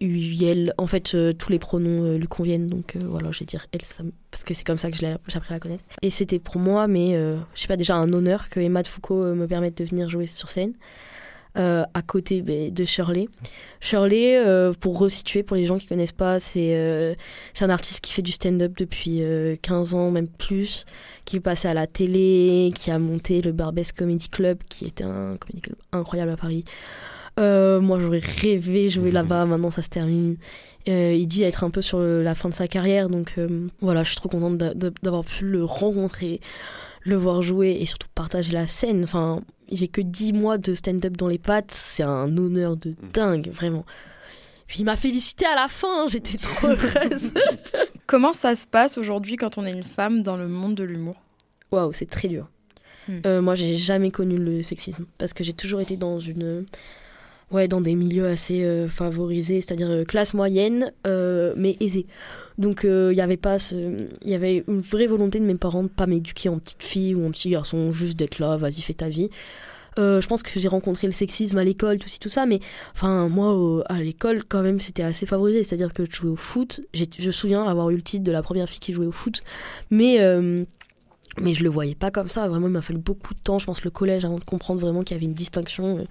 Elle, 0.00 0.74
en 0.76 0.86
fait, 0.86 1.14
euh, 1.14 1.32
tous 1.32 1.50
les 1.50 1.58
pronoms 1.58 2.04
euh, 2.04 2.18
lui 2.18 2.26
conviennent, 2.26 2.66
donc 2.66 2.96
euh, 2.96 3.00
voilà, 3.08 3.30
je 3.32 3.38
vais 3.40 3.46
dire 3.46 3.66
elle, 3.72 3.82
ça 3.82 4.02
parce 4.30 4.44
que 4.44 4.52
c'est 4.54 4.64
comme 4.66 4.76
ça 4.78 4.90
que 4.90 4.96
je 4.96 5.02
l'ai- 5.02 5.16
j'ai 5.28 5.36
appris 5.36 5.50
à 5.50 5.56
la 5.56 5.60
connaître. 5.60 5.84
Et 6.02 6.10
c'était 6.10 6.38
pour 6.38 6.58
moi, 6.60 6.86
mais 6.88 7.12
je 7.14 7.60
sais 7.60 7.66
pas, 7.68 7.76
déjà 7.76 7.94
un 7.94 8.12
honneur 8.12 8.48
que 8.50 8.60
Emma 8.60 8.82
de 8.82 8.88
Foucault 8.88 9.34
me 9.34 9.46
permette 9.46 9.78
de 9.78 9.84
venir 9.84 10.08
jouer 10.08 10.26
sur 10.26 10.50
scène. 10.50 10.74
Euh, 11.58 11.84
à 11.94 12.02
côté 12.02 12.40
de 12.42 12.84
Shirley. 12.84 13.28
Shirley, 13.80 14.36
euh, 14.38 14.72
pour 14.78 14.98
resituer 14.98 15.42
pour 15.42 15.56
les 15.56 15.64
gens 15.66 15.78
qui 15.78 15.86
connaissent 15.86 16.12
pas, 16.12 16.38
c'est 16.40 16.74
euh, 16.76 17.14
un 17.60 17.70
artiste 17.70 18.00
qui 18.00 18.12
fait 18.12 18.22
du 18.22 18.32
stand-up 18.32 18.72
depuis 18.76 19.22
euh, 19.22 19.56
15 19.62 19.94
ans, 19.94 20.10
même 20.10 20.28
plus, 20.28 20.84
qui 21.24 21.36
est 21.36 21.40
passé 21.40 21.68
à 21.68 21.74
la 21.74 21.86
télé, 21.86 22.72
qui 22.74 22.90
a 22.90 22.98
monté 22.98 23.40
le 23.42 23.52
Barbès 23.52 23.92
Comedy 23.92 24.28
Club, 24.28 24.58
qui 24.68 24.86
était 24.86 25.04
un 25.04 25.36
comedy 25.36 25.60
club 25.62 25.76
incroyable 25.92 26.30
à 26.32 26.36
Paris. 26.36 26.64
Euh, 27.38 27.80
moi, 27.80 28.00
j'aurais 28.00 28.18
rêvé 28.20 28.90
jouer 28.90 29.10
là-bas, 29.12 29.44
maintenant 29.46 29.70
ça 29.70 29.82
se 29.82 29.88
termine. 29.88 30.36
Euh, 30.88 31.12
il 31.14 31.26
dit 31.26 31.42
être 31.42 31.64
un 31.64 31.70
peu 31.70 31.82
sur 31.82 32.00
la 32.00 32.34
fin 32.34 32.48
de 32.48 32.54
sa 32.54 32.66
carrière, 32.66 33.08
donc 33.10 33.34
euh, 33.38 33.68
voilà, 33.80 34.02
je 34.02 34.08
suis 34.08 34.16
trop 34.16 34.28
contente 34.28 34.56
d'a- 34.56 34.74
d'a- 34.74 34.90
d'avoir 35.02 35.24
pu 35.24 35.44
le 35.44 35.62
rencontrer, 35.64 36.40
le 37.08 37.16
voir 37.16 37.42
jouer 37.42 37.78
et 37.80 37.86
surtout 37.86 38.08
partager 38.14 38.52
la 38.52 38.66
scène. 38.66 39.04
Enfin, 39.04 39.40
j'ai 39.70 39.88
que 39.88 40.00
10 40.00 40.32
mois 40.32 40.58
de 40.58 40.74
stand-up 40.74 41.16
dans 41.16 41.28
les 41.28 41.38
pattes, 41.38 41.72
c'est 41.72 42.02
un 42.02 42.36
honneur 42.36 42.76
de 42.76 42.94
dingue, 43.12 43.48
vraiment. 43.50 43.84
Puis 44.66 44.80
il 44.80 44.84
m'a 44.84 44.96
félicité 44.96 45.46
à 45.46 45.54
la 45.54 45.68
fin, 45.68 46.06
j'étais 46.08 46.38
trop 46.42 46.68
heureuse. 46.68 47.32
Comment 48.06 48.32
ça 48.32 48.54
se 48.54 48.66
passe 48.66 48.98
aujourd'hui 48.98 49.36
quand 49.36 49.58
on 49.58 49.66
est 49.66 49.72
une 49.72 49.84
femme 49.84 50.22
dans 50.22 50.36
le 50.36 50.46
monde 50.46 50.74
de 50.74 50.84
l'humour? 50.84 51.16
Waouh, 51.72 51.92
c'est 51.92 52.08
très 52.08 52.28
dur. 52.28 52.48
Hmm. 53.08 53.20
Euh, 53.26 53.42
moi, 53.42 53.54
j'ai 53.54 53.76
jamais 53.76 54.10
connu 54.10 54.36
le 54.36 54.62
sexisme 54.62 55.06
parce 55.16 55.32
que 55.32 55.42
j'ai 55.42 55.54
toujours 55.54 55.80
été 55.80 55.96
dans 55.96 56.18
une, 56.20 56.66
ouais, 57.50 57.68
dans 57.68 57.80
des 57.80 57.94
milieux 57.94 58.26
assez 58.26 58.64
euh, 58.64 58.88
favorisés, 58.88 59.60
c'est-à-dire 59.60 59.90
euh, 59.90 60.04
classe 60.04 60.34
moyenne, 60.34 60.92
euh, 61.06 61.52
mais 61.56 61.76
aisée. 61.80 62.06
Donc, 62.58 62.80
il 62.82 63.16
y 63.16 63.20
avait 63.20 63.36
pas, 63.36 63.58
il 63.70 64.08
y 64.24 64.34
avait 64.34 64.64
une 64.66 64.80
vraie 64.80 65.06
volonté 65.06 65.38
de 65.38 65.44
mes 65.44 65.54
parents 65.54 65.84
de 65.84 65.88
pas 65.88 66.08
m'éduquer 66.08 66.48
en 66.48 66.58
petite 66.58 66.82
fille 66.82 67.14
ou 67.14 67.24
en 67.24 67.30
petit 67.30 67.50
garçon, 67.50 67.92
juste 67.92 68.18
d'être 68.18 68.40
là, 68.40 68.56
vas-y, 68.56 68.82
fais 68.82 68.94
ta 68.94 69.08
vie. 69.08 69.30
Je 69.96 70.26
pense 70.26 70.42
que 70.42 70.58
j'ai 70.58 70.66
rencontré 70.66 71.06
le 71.06 71.12
sexisme 71.12 71.56
à 71.58 71.62
l'école, 71.62 72.00
tout 72.00 72.08
tout 72.20 72.28
ça, 72.28 72.46
mais 72.46 72.58
enfin, 72.94 73.28
moi, 73.28 73.84
à 73.86 73.98
l'école, 73.98 74.42
quand 74.44 74.62
même, 74.62 74.80
c'était 74.80 75.04
assez 75.04 75.24
favorisé. 75.24 75.62
C'est-à-dire 75.62 75.92
que 75.94 76.04
je 76.04 76.10
jouais 76.10 76.30
au 76.30 76.36
foot. 76.36 76.80
Je 76.94 77.04
me 77.26 77.30
souviens 77.30 77.62
avoir 77.62 77.90
eu 77.90 77.96
le 77.96 78.02
titre 78.02 78.24
de 78.24 78.32
la 78.32 78.42
première 78.42 78.68
fille 78.68 78.80
qui 78.80 78.92
jouait 78.92 79.06
au 79.06 79.12
foot, 79.12 79.40
mais 79.90 80.18
mais 81.40 81.54
je 81.54 81.62
le 81.62 81.70
voyais 81.70 81.94
pas 81.94 82.10
comme 82.10 82.28
ça. 82.28 82.48
Vraiment, 82.48 82.66
il 82.66 82.72
m'a 82.72 82.82
fallu 82.82 82.98
beaucoup 82.98 83.34
de 83.34 83.40
temps, 83.40 83.60
je 83.60 83.66
pense, 83.66 83.84
le 83.84 83.90
collège, 83.90 84.24
avant 84.24 84.38
de 84.38 84.44
comprendre 84.44 84.80
vraiment 84.80 85.02
qu'il 85.02 85.16
y 85.16 85.18
avait 85.18 85.26
une 85.26 85.32
distinction 85.32 86.06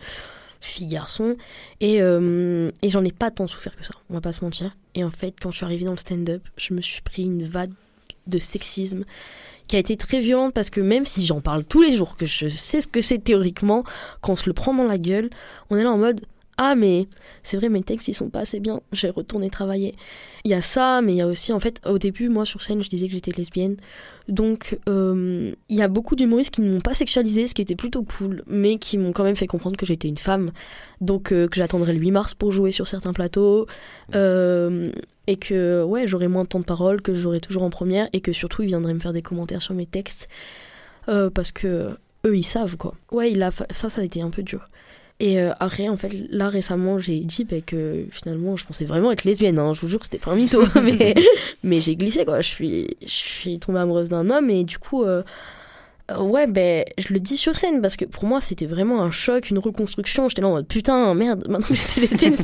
euh, 0.58 0.62
fille-garçon. 0.62 1.36
Et, 1.80 2.02
euh, 2.02 2.72
et 2.82 2.90
j'en 2.90 3.04
ai 3.04 3.12
pas 3.12 3.32
tant 3.32 3.48
souffert 3.48 3.76
que 3.76 3.86
ça, 3.86 3.94
on 4.10 4.14
va 4.14 4.22
pas 4.22 4.34
se 4.34 4.44
mentir. 4.44 4.76
Et 4.96 5.04
en 5.04 5.12
fait, 5.12 5.36
quand 5.42 5.52
je 5.52 5.58
suis 5.58 5.66
arrivée 5.66 5.86
dans 5.86 5.92
le 5.92 5.98
stand-up, 5.98 6.42
je 6.58 6.74
me 6.74 6.82
suis 6.82 7.02
pris 7.02 7.24
une 7.24 7.44
vague 7.44 7.72
de 8.28 8.40
sexisme 8.40 9.06
qui 9.68 9.76
a 9.76 9.80
été 9.80 9.98
très 9.98 10.20
violente 10.20 10.54
parce 10.54 10.70
que 10.70 10.82
même 10.82 11.06
si 11.06 11.26
j'en 11.26 11.42
parle 11.42 11.64
tous 11.64 11.82
les 11.82 11.92
jours, 11.92 12.16
que 12.16 12.26
je 12.26 12.48
sais 12.48 12.82
ce 12.82 12.88
que 12.88 13.02
c'est 13.02 13.18
théoriquement, 13.20 13.84
quand 14.22 14.34
on 14.34 14.36
se 14.36 14.46
le 14.48 14.54
prend 14.54 14.74
dans 14.74 14.86
la 14.86 14.98
gueule, 14.98 15.30
on 15.70 15.78
est 15.78 15.84
là 15.84 15.92
en 15.92 15.98
mode 15.98 16.22
ah 16.58 16.76
mais 16.76 17.08
c'est 17.44 17.58
vrai 17.58 17.70
mes 17.70 17.84
textes 17.84 18.08
ils 18.08 18.14
sont 18.14 18.30
pas 18.30 18.40
assez 18.40 18.60
bien, 18.60 18.82
j'ai 18.92 19.10
retourné 19.10 19.50
travailler. 19.50 19.96
Il 20.44 20.52
y 20.52 20.54
a 20.54 20.62
ça, 20.62 21.02
mais 21.02 21.14
il 21.14 21.18
y 21.18 21.22
a 21.22 21.28
aussi 21.28 21.54
en 21.54 21.60
fait 21.60 21.82
au 21.86 21.98
début 22.00 22.30
moi 22.30 22.46
sur 22.46 22.62
scène 22.62 22.82
je 22.82 22.90
disais 22.90 23.08
que 23.08 23.14
j'étais 23.14 23.32
lesbienne, 23.32 23.78
donc 24.28 24.80
euh, 24.90 25.54
il 25.70 25.78
y 25.78 25.82
a 25.82 25.88
beaucoup 25.88 26.16
d'humoristes 26.16 26.54
qui 26.54 26.62
ne 26.62 26.74
m'ont 26.74 26.82
pas 26.82 26.94
sexualisé, 26.94 27.48
ce 27.48 27.54
qui 27.54 27.62
était 27.62 27.76
plutôt 27.76 28.04
cool, 28.04 28.44
mais 28.48 28.78
qui 28.78 28.98
m'ont 28.98 29.14
quand 29.14 29.24
même 29.24 29.36
fait 29.36 29.48
comprendre 29.48 29.78
que 29.78 29.86
j'étais 29.86 30.08
une 30.08 30.18
femme, 30.18 30.50
donc 31.00 31.32
euh, 31.32 31.48
que 31.48 31.56
j'attendrais 31.56 31.94
le 31.94 32.00
8 32.00 32.12
mars 32.12 32.34
pour 32.34 32.52
jouer 32.52 32.72
sur 32.72 32.88
certains 32.88 33.14
plateaux, 33.14 33.68
euh, 34.16 34.92
et 35.28 35.38
que 35.38 35.84
ouais 35.84 36.08
j'aurais 36.08 36.28
moins 36.28 36.44
de 36.44 36.50
temps 36.50 36.60
de 36.60 36.66
parole, 36.66 37.02
que 37.02 37.14
j'aurais 37.14 37.40
toujours 37.40 37.64
en 37.64 37.70
première, 37.70 38.10
et 38.14 38.22
que 38.22 38.32
surtout 38.32 38.64
ils 38.64 38.68
viendraient 38.68 38.94
me 38.94 39.00
faire 39.00 39.14
des 39.14 39.22
commentaires 39.22 39.62
sur 39.62 39.76
mes 39.76 39.86
textes, 39.86 40.28
parce 41.06 41.52
que 41.52 41.98
eux 42.26 42.36
ils 42.36 42.44
savent 42.44 42.78
quoi. 42.78 42.96
Ouais 43.12 43.32
il 43.32 43.42
a 43.44 43.52
ça 43.52 43.90
ça 43.90 44.02
a 44.02 44.04
été 44.04 44.22
un 44.22 44.30
peu 44.30 44.44
dur. 44.44 44.68
Et 45.20 45.42
euh, 45.42 45.52
après, 45.60 45.90
en 45.90 45.98
fait, 45.98 46.12
là 46.30 46.48
récemment, 46.48 47.00
j'ai 47.00 47.20
dit 47.20 47.44
bah, 47.44 47.58
que 47.66 48.06
finalement, 48.12 48.56
je 48.56 48.66
pensais 48.66 48.86
vraiment 48.86 49.12
être 49.12 49.24
lesbienne. 49.24 49.58
hein. 49.58 49.74
Je 49.74 49.82
vous 49.82 49.88
jure 49.88 50.00
que 50.00 50.06
c'était 50.06 50.20
pas 50.20 50.32
un 50.32 50.36
mytho, 50.36 50.64
mais, 50.84 51.16
mais 51.64 51.82
j'ai 51.82 51.96
glissé 51.96 52.24
quoi. 52.24 52.42
Je 52.42 52.48
suis, 52.48 52.98
je 53.02 53.08
suis 53.08 53.60
tombée 53.60 53.80
amoureuse 53.80 54.10
d'un 54.10 54.30
homme 54.30 54.52
et 54.52 54.64
du 54.64 54.78
coup, 54.78 55.04
euh, 55.04 55.24
euh, 56.12 56.22
ouais, 56.22 56.46
ben, 56.46 56.86
je 57.00 57.14
le 57.14 57.20
dis 57.20 57.36
sur 57.36 57.56
scène 57.56 57.82
parce 57.82 57.98
que 57.98 58.06
pour 58.06 58.26
moi, 58.26 58.42
c'était 58.42 58.68
vraiment 58.68 59.02
un 59.02 59.10
choc, 59.10 59.50
une 59.50 59.58
reconstruction. 59.58 60.30
J'étais 60.30 60.44
là 60.44 60.50
en 60.50 60.52
mode 60.52 60.68
putain, 60.68 61.12
merde, 61.16 61.46
maintenant 61.50 61.68
que 61.68 61.74
j'étais 61.74 62.02
lesbienne, 62.02 62.36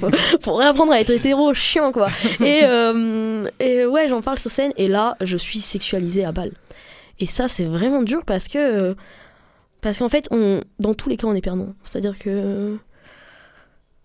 faut, 0.42 0.56
réapprendre 0.56 0.94
à 0.94 1.00
être 1.00 1.12
hétéro, 1.12 1.54
chiant 1.54 1.92
quoi. 1.92 2.08
Et, 2.44 2.64
et 3.60 3.86
ouais, 3.86 4.08
j'en 4.08 4.22
parle 4.24 4.40
sur 4.40 4.50
scène 4.50 4.74
et 4.78 4.88
là, 4.88 5.16
je 5.22 5.38
suis 5.38 5.60
sexualisée 5.60 6.26
à 6.26 6.32
balle. 6.32 6.52
Et 7.20 7.28
ça, 7.28 7.48
c'est 7.48 7.66
vraiment 7.66 8.02
dur 8.02 8.24
parce 8.26 8.48
que. 8.48 8.96
Parce 9.84 9.98
qu'en 9.98 10.10
fait, 10.10 10.28
on, 10.32 10.62
dans 10.80 10.94
tous 10.94 11.10
les 11.10 11.18
cas, 11.18 11.28
on 11.28 11.36
est 11.36 11.42
perdant. 11.42 11.76
C'est-à-dire 11.84 12.18
que. 12.18 12.78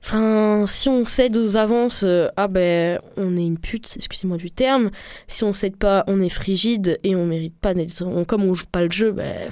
Enfin, 0.04 0.64
si 0.66 0.88
on 0.88 1.04
cède 1.04 1.36
aux 1.36 1.56
avances, 1.56 2.02
euh, 2.04 2.28
ah 2.36 2.48
ben, 2.48 3.00
on 3.16 3.36
est 3.36 3.46
une 3.46 3.58
pute, 3.58 3.96
excusez-moi 3.96 4.36
du 4.36 4.50
terme. 4.50 4.90
Si 5.26 5.44
on 5.44 5.52
cède 5.52 5.76
pas, 5.76 6.04
on 6.06 6.20
est 6.20 6.28
frigide 6.28 6.98
et 7.02 7.16
on 7.16 7.26
mérite 7.26 7.56
pas 7.58 7.74
d'être. 7.74 8.24
comme 8.24 8.44
on 8.44 8.54
joue 8.54 8.66
pas 8.70 8.82
le 8.82 8.90
jeu, 8.90 9.12
ben. 9.12 9.48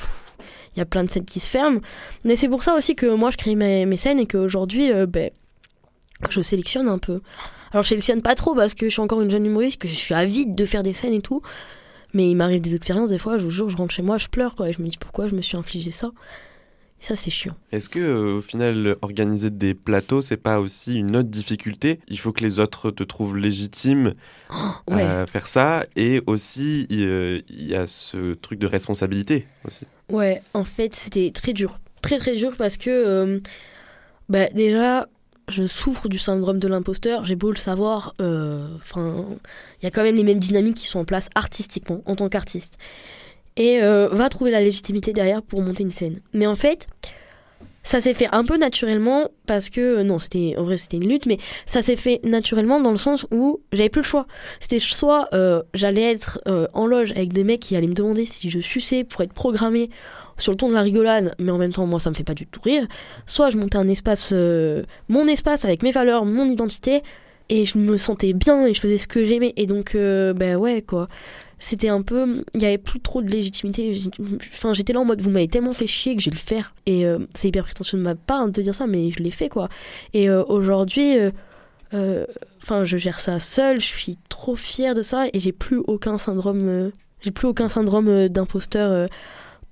Il 0.74 0.80
y 0.80 0.82
a 0.82 0.84
plein 0.84 1.04
de 1.04 1.08
scènes 1.08 1.24
qui 1.24 1.40
se 1.40 1.48
ferment. 1.48 1.80
Mais 2.24 2.36
c'est 2.36 2.48
pour 2.48 2.62
ça 2.62 2.76
aussi 2.76 2.96
que 2.96 3.06
moi, 3.06 3.30
je 3.30 3.38
crée 3.38 3.54
mes, 3.54 3.86
mes 3.86 3.96
scènes 3.96 4.20
et 4.20 4.26
qu'aujourd'hui, 4.26 4.92
euh, 4.92 5.06
ben, 5.06 5.30
je 6.28 6.42
sélectionne 6.42 6.88
un 6.88 6.98
peu. 6.98 7.22
Alors, 7.72 7.82
je 7.82 7.88
sélectionne 7.88 8.20
pas 8.20 8.34
trop 8.34 8.54
parce 8.54 8.74
que 8.74 8.86
je 8.86 8.90
suis 8.90 9.00
encore 9.00 9.22
une 9.22 9.30
jeune 9.30 9.46
humoriste, 9.46 9.80
que 9.80 9.88
je 9.88 9.94
suis 9.94 10.14
avide 10.14 10.54
de 10.54 10.64
faire 10.66 10.82
des 10.82 10.92
scènes 10.92 11.14
et 11.14 11.22
tout. 11.22 11.40
Mais 12.16 12.30
il 12.30 12.34
m'arrive 12.34 12.62
des 12.62 12.74
expériences, 12.74 13.10
des 13.10 13.18
fois, 13.18 13.36
je 13.36 13.44
vous 13.44 13.50
jure, 13.50 13.68
je 13.68 13.76
rentre 13.76 13.92
chez 13.92 14.00
moi, 14.00 14.16
je 14.16 14.28
pleure, 14.28 14.56
quoi. 14.56 14.70
Et 14.70 14.72
je 14.72 14.80
me 14.80 14.88
dis 14.88 14.96
pourquoi 14.96 15.26
je 15.26 15.34
me 15.34 15.42
suis 15.42 15.58
infligé 15.58 15.90
ça? 15.90 16.12
Et 16.98 17.04
ça, 17.04 17.14
c'est 17.14 17.30
chiant. 17.30 17.54
Est-ce 17.72 17.90
que 17.90 17.98
euh, 17.98 18.36
au 18.36 18.40
final 18.40 18.96
organiser 19.02 19.50
des 19.50 19.74
plateaux 19.74 20.22
c'est 20.22 20.38
pas 20.38 20.60
aussi 20.60 20.96
une 20.96 21.14
autre 21.14 21.28
difficulté? 21.28 22.00
Il 22.08 22.18
faut 22.18 22.32
que 22.32 22.42
les 22.42 22.58
autres 22.58 22.90
te 22.90 23.02
trouvent 23.04 23.36
légitime 23.36 24.14
Ouais. 24.90 25.02
à 25.02 25.26
faire 25.26 25.46
ça 25.46 25.84
et 25.94 26.22
aussi 26.26 26.86
il 26.88 27.04
euh, 27.04 27.40
il 27.50 27.68
y 27.68 27.74
a 27.74 27.86
ce 27.86 28.32
truc 28.32 28.58
de 28.58 28.66
responsabilité 28.66 29.46
aussi. 29.66 29.86
Ouais, 30.10 30.40
en 30.54 30.64
fait, 30.64 30.94
c'était 30.94 31.30
très 31.34 31.52
dur. 31.52 31.80
Très, 32.00 32.16
très 32.18 32.34
dur 32.34 32.52
parce 32.56 32.78
que, 32.78 32.88
euh, 32.88 33.40
bah, 34.30 34.46
déjà, 34.54 35.06
je 35.48 35.66
souffre 35.66 36.08
du 36.08 36.18
syndrome 36.18 36.58
de 36.58 36.68
l'imposteur. 36.68 37.24
J'ai 37.24 37.36
beau 37.36 37.50
le 37.50 37.56
savoir, 37.56 38.14
euh, 38.20 38.66
enfin, 38.76 39.24
il 39.80 39.84
y 39.84 39.86
a 39.86 39.90
quand 39.90 40.02
même 40.02 40.16
les 40.16 40.24
mêmes 40.24 40.38
dynamiques 40.38 40.76
qui 40.76 40.86
sont 40.86 40.98
en 40.98 41.04
place 41.04 41.28
artistiquement, 41.34 42.02
en 42.06 42.16
tant 42.16 42.28
qu'artiste. 42.28 42.76
Et 43.56 43.82
euh, 43.82 44.08
va 44.08 44.28
trouver 44.28 44.50
la 44.50 44.60
légitimité 44.60 45.12
derrière 45.12 45.42
pour 45.42 45.62
monter 45.62 45.82
une 45.82 45.90
scène. 45.90 46.20
Mais 46.32 46.46
en 46.46 46.56
fait, 46.56 46.88
ça 47.86 48.00
s'est 48.00 48.14
fait 48.14 48.28
un 48.32 48.44
peu 48.44 48.56
naturellement 48.56 49.30
parce 49.46 49.70
que, 49.70 50.02
non, 50.02 50.18
c'était, 50.18 50.54
en 50.58 50.64
vrai, 50.64 50.76
c'était 50.76 50.96
une 50.96 51.08
lutte, 51.08 51.26
mais 51.26 51.38
ça 51.66 51.82
s'est 51.82 51.94
fait 51.94 52.20
naturellement 52.24 52.80
dans 52.80 52.90
le 52.90 52.96
sens 52.96 53.28
où 53.30 53.60
j'avais 53.72 53.88
plus 53.88 54.00
le 54.00 54.06
choix. 54.06 54.26
C'était 54.58 54.80
soit 54.80 55.28
euh, 55.34 55.62
j'allais 55.72 56.02
être 56.02 56.40
euh, 56.48 56.66
en 56.74 56.88
loge 56.88 57.12
avec 57.12 57.32
des 57.32 57.44
mecs 57.44 57.60
qui 57.60 57.76
allaient 57.76 57.86
me 57.86 57.94
demander 57.94 58.24
si 58.24 58.50
je 58.50 58.58
suçais 58.58 59.04
pour 59.04 59.20
être 59.20 59.32
programmé 59.32 59.88
sur 60.36 60.50
le 60.50 60.58
ton 60.58 60.68
de 60.68 60.74
la 60.74 60.82
rigolade, 60.82 61.36
mais 61.38 61.52
en 61.52 61.58
même 61.58 61.72
temps, 61.72 61.86
moi, 61.86 62.00
ça 62.00 62.10
me 62.10 62.16
fait 62.16 62.24
pas 62.24 62.34
du 62.34 62.44
tout 62.48 62.60
rire. 62.60 62.88
Soit 63.24 63.50
je 63.50 63.56
montais 63.56 63.78
un 63.78 63.86
espace, 63.86 64.30
euh, 64.32 64.82
mon 65.08 65.28
espace 65.28 65.64
avec 65.64 65.84
mes 65.84 65.92
valeurs, 65.92 66.24
mon 66.24 66.48
identité, 66.48 67.04
et 67.48 67.64
je 67.64 67.78
me 67.78 67.96
sentais 67.96 68.32
bien 68.32 68.66
et 68.66 68.74
je 68.74 68.80
faisais 68.80 68.98
ce 68.98 69.06
que 69.06 69.24
j'aimais. 69.24 69.52
Et 69.56 69.66
donc, 69.66 69.94
euh, 69.94 70.32
ben 70.32 70.56
ouais, 70.56 70.82
quoi. 70.82 71.06
C'était 71.58 71.88
un 71.88 72.02
peu. 72.02 72.42
Il 72.54 72.62
y 72.62 72.66
avait 72.66 72.78
plus 72.78 73.00
trop 73.00 73.22
de 73.22 73.28
légitimité. 73.30 73.94
Enfin, 74.52 74.74
j'étais 74.74 74.92
là 74.92 75.00
en 75.00 75.04
mode, 75.04 75.20
vous 75.22 75.30
m'avez 75.30 75.48
tellement 75.48 75.72
fait 75.72 75.86
chier 75.86 76.14
que 76.14 76.22
j'ai 76.22 76.30
le 76.30 76.36
faire. 76.36 76.74
Et 76.84 77.06
euh, 77.06 77.18
c'est 77.34 77.48
hyper 77.48 77.64
prétentieux 77.64 77.98
de 77.98 78.02
ma 78.02 78.14
part 78.14 78.46
de 78.48 78.62
dire 78.62 78.74
ça, 78.74 78.86
mais 78.86 79.10
je 79.10 79.22
l'ai 79.22 79.30
fait, 79.30 79.48
quoi. 79.48 79.68
Et 80.12 80.28
euh, 80.28 80.44
aujourd'hui. 80.44 81.16
euh, 81.18 81.30
Enfin, 82.62 82.84
je 82.84 82.96
gère 82.96 83.20
ça 83.20 83.38
seule, 83.38 83.80
je 83.80 83.86
suis 83.86 84.18
trop 84.28 84.56
fière 84.56 84.92
de 84.94 85.02
ça 85.02 85.26
et 85.32 85.38
j'ai 85.38 85.52
plus 85.52 85.78
aucun 85.86 86.18
syndrome, 86.18 86.90
j'ai 87.20 87.30
plus 87.30 87.46
aucun 87.46 87.68
syndrome 87.68 88.28
d'imposteur 88.28 89.08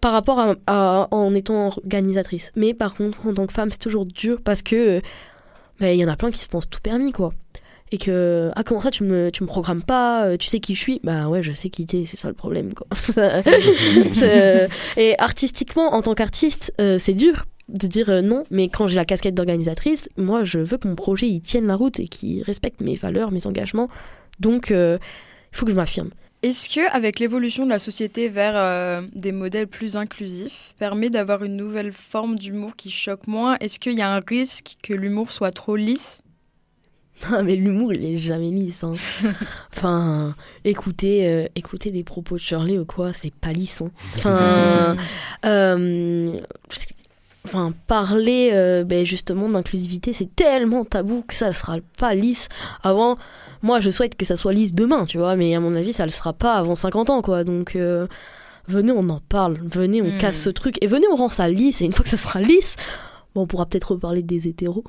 par 0.00 0.12
rapport 0.12 0.54
à, 0.66 1.08
en 1.10 1.34
étant 1.34 1.66
organisatrice. 1.66 2.52
Mais 2.54 2.72
par 2.72 2.94
contre, 2.94 3.26
en 3.26 3.34
tant 3.34 3.46
que 3.46 3.52
femme, 3.52 3.70
c'est 3.70 3.80
toujours 3.80 4.06
dur 4.06 4.40
parce 4.42 4.62
que 4.62 5.00
bah, 5.80 5.92
il 5.92 5.98
y 5.98 6.04
en 6.04 6.08
a 6.08 6.16
plein 6.16 6.30
qui 6.30 6.38
se 6.38 6.48
pensent 6.48 6.70
tout 6.70 6.80
permis, 6.80 7.10
quoi. 7.12 7.32
Et 7.94 7.96
que, 7.96 8.50
ah, 8.56 8.64
comment 8.64 8.80
ça, 8.80 8.90
tu 8.90 9.04
me, 9.04 9.30
tu 9.30 9.44
me 9.44 9.46
programmes 9.46 9.84
pas, 9.84 10.26
euh, 10.26 10.36
tu 10.36 10.48
sais 10.48 10.58
qui 10.58 10.74
je 10.74 10.80
suis? 10.80 11.00
Bah 11.04 11.28
ouais, 11.28 11.44
je 11.44 11.52
sais 11.52 11.68
qui 11.68 11.86
t'es, 11.86 12.06
c'est 12.06 12.16
ça 12.16 12.26
le 12.26 12.34
problème, 12.34 12.74
quoi. 12.74 12.88
Et 14.96 15.14
artistiquement, 15.20 15.94
en 15.94 16.02
tant 16.02 16.14
qu'artiste, 16.14 16.74
euh, 16.80 16.98
c'est 16.98 17.12
dur 17.12 17.44
de 17.68 17.86
dire 17.86 18.10
euh, 18.10 18.20
non, 18.20 18.42
mais 18.50 18.66
quand 18.68 18.88
j'ai 18.88 18.96
la 18.96 19.04
casquette 19.04 19.36
d'organisatrice, 19.36 20.08
moi, 20.16 20.42
je 20.42 20.58
veux 20.58 20.76
que 20.76 20.88
mon 20.88 20.96
projet, 20.96 21.28
il 21.28 21.40
tienne 21.40 21.68
la 21.68 21.76
route 21.76 22.00
et 22.00 22.08
qu'il 22.08 22.42
respecte 22.42 22.80
mes 22.80 22.96
valeurs, 22.96 23.30
mes 23.30 23.46
engagements. 23.46 23.88
Donc, 24.40 24.70
il 24.70 24.98
faut 25.52 25.64
que 25.64 25.70
je 25.70 25.76
m'affirme. 25.76 26.10
Est-ce 26.42 26.68
que, 26.68 26.92
avec 26.92 27.20
l'évolution 27.20 27.64
de 27.64 27.70
la 27.70 27.78
société 27.78 28.28
vers 28.28 29.04
des 29.14 29.30
modèles 29.30 29.68
plus 29.68 29.94
inclusifs, 29.94 30.74
permet 30.80 31.10
d'avoir 31.10 31.44
une 31.44 31.56
nouvelle 31.56 31.92
forme 31.92 32.40
d'humour 32.40 32.74
qui 32.74 32.90
choque 32.90 33.28
moins? 33.28 33.56
Est-ce 33.60 33.78
qu'il 33.78 33.92
y 33.92 34.02
a 34.02 34.12
un 34.12 34.20
risque 34.26 34.78
que 34.82 34.94
l'humour 34.94 35.30
soit 35.30 35.52
trop 35.52 35.76
lisse? 35.76 36.23
Mais 37.44 37.56
l'humour, 37.56 37.92
il 37.92 38.04
est 38.04 38.16
jamais 38.16 38.50
lisse. 38.50 38.84
hein. 38.84 38.92
enfin, 39.74 40.34
écouter, 40.64 41.28
euh, 41.28 41.46
écouter 41.54 41.90
des 41.90 42.04
propos 42.04 42.34
de 42.36 42.40
Shirley 42.40 42.78
ou 42.78 42.84
quoi, 42.84 43.12
c'est 43.12 43.32
pas 43.34 43.52
lisse. 43.52 43.82
hein. 43.82 43.90
Enfin, 44.16 44.96
euh, 45.46 46.34
enfin, 47.46 47.72
parler 47.86 48.50
euh, 48.52 48.84
ben, 48.84 49.04
justement 49.04 49.48
d'inclusivité, 49.48 50.12
c'est 50.12 50.34
tellement 50.34 50.84
tabou 50.84 51.22
que 51.26 51.34
ça 51.34 51.48
ne 51.48 51.52
sera 51.52 51.76
pas 51.98 52.14
lisse 52.14 52.48
avant. 52.82 53.16
Moi, 53.62 53.80
je 53.80 53.90
souhaite 53.90 54.16
que 54.16 54.26
ça 54.26 54.36
soit 54.36 54.52
lisse 54.52 54.74
demain, 54.74 55.04
tu 55.06 55.16
vois, 55.18 55.36
mais 55.36 55.54
à 55.54 55.60
mon 55.60 55.74
avis, 55.74 55.92
ça 55.94 56.02
ne 56.02 56.08
le 56.08 56.12
sera 56.12 56.32
pas 56.34 56.54
avant 56.54 56.74
50 56.74 57.08
ans, 57.10 57.22
quoi. 57.22 57.44
Donc, 57.44 57.76
euh, 57.76 58.06
venez, 58.68 58.92
on 58.92 59.08
en 59.08 59.20
parle. 59.20 59.56
Venez, 59.62 60.02
on 60.02 60.10
Mm. 60.16 60.18
casse 60.18 60.38
ce 60.42 60.50
truc. 60.50 60.76
Et 60.82 60.86
venez, 60.86 61.06
on 61.10 61.16
rend 61.16 61.28
ça 61.30 61.48
lisse. 61.48 61.80
Et 61.80 61.86
une 61.86 61.92
fois 61.94 62.02
que 62.04 62.10
ça 62.10 62.18
sera 62.18 62.40
lisse, 62.40 62.76
bon, 63.34 63.42
on 63.42 63.46
pourra 63.46 63.64
peut-être 63.66 63.92
reparler 63.92 64.22
des 64.22 64.48
hétéros. 64.48 64.84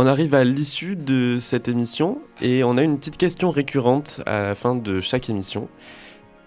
On 0.00 0.06
arrive 0.06 0.32
à 0.36 0.44
l'issue 0.44 0.94
de 0.94 1.38
cette 1.40 1.66
émission 1.66 2.20
et 2.40 2.62
on 2.62 2.76
a 2.76 2.84
une 2.84 2.98
petite 2.98 3.16
question 3.16 3.50
récurrente 3.50 4.22
à 4.26 4.42
la 4.42 4.54
fin 4.54 4.76
de 4.76 5.00
chaque 5.00 5.28
émission. 5.28 5.68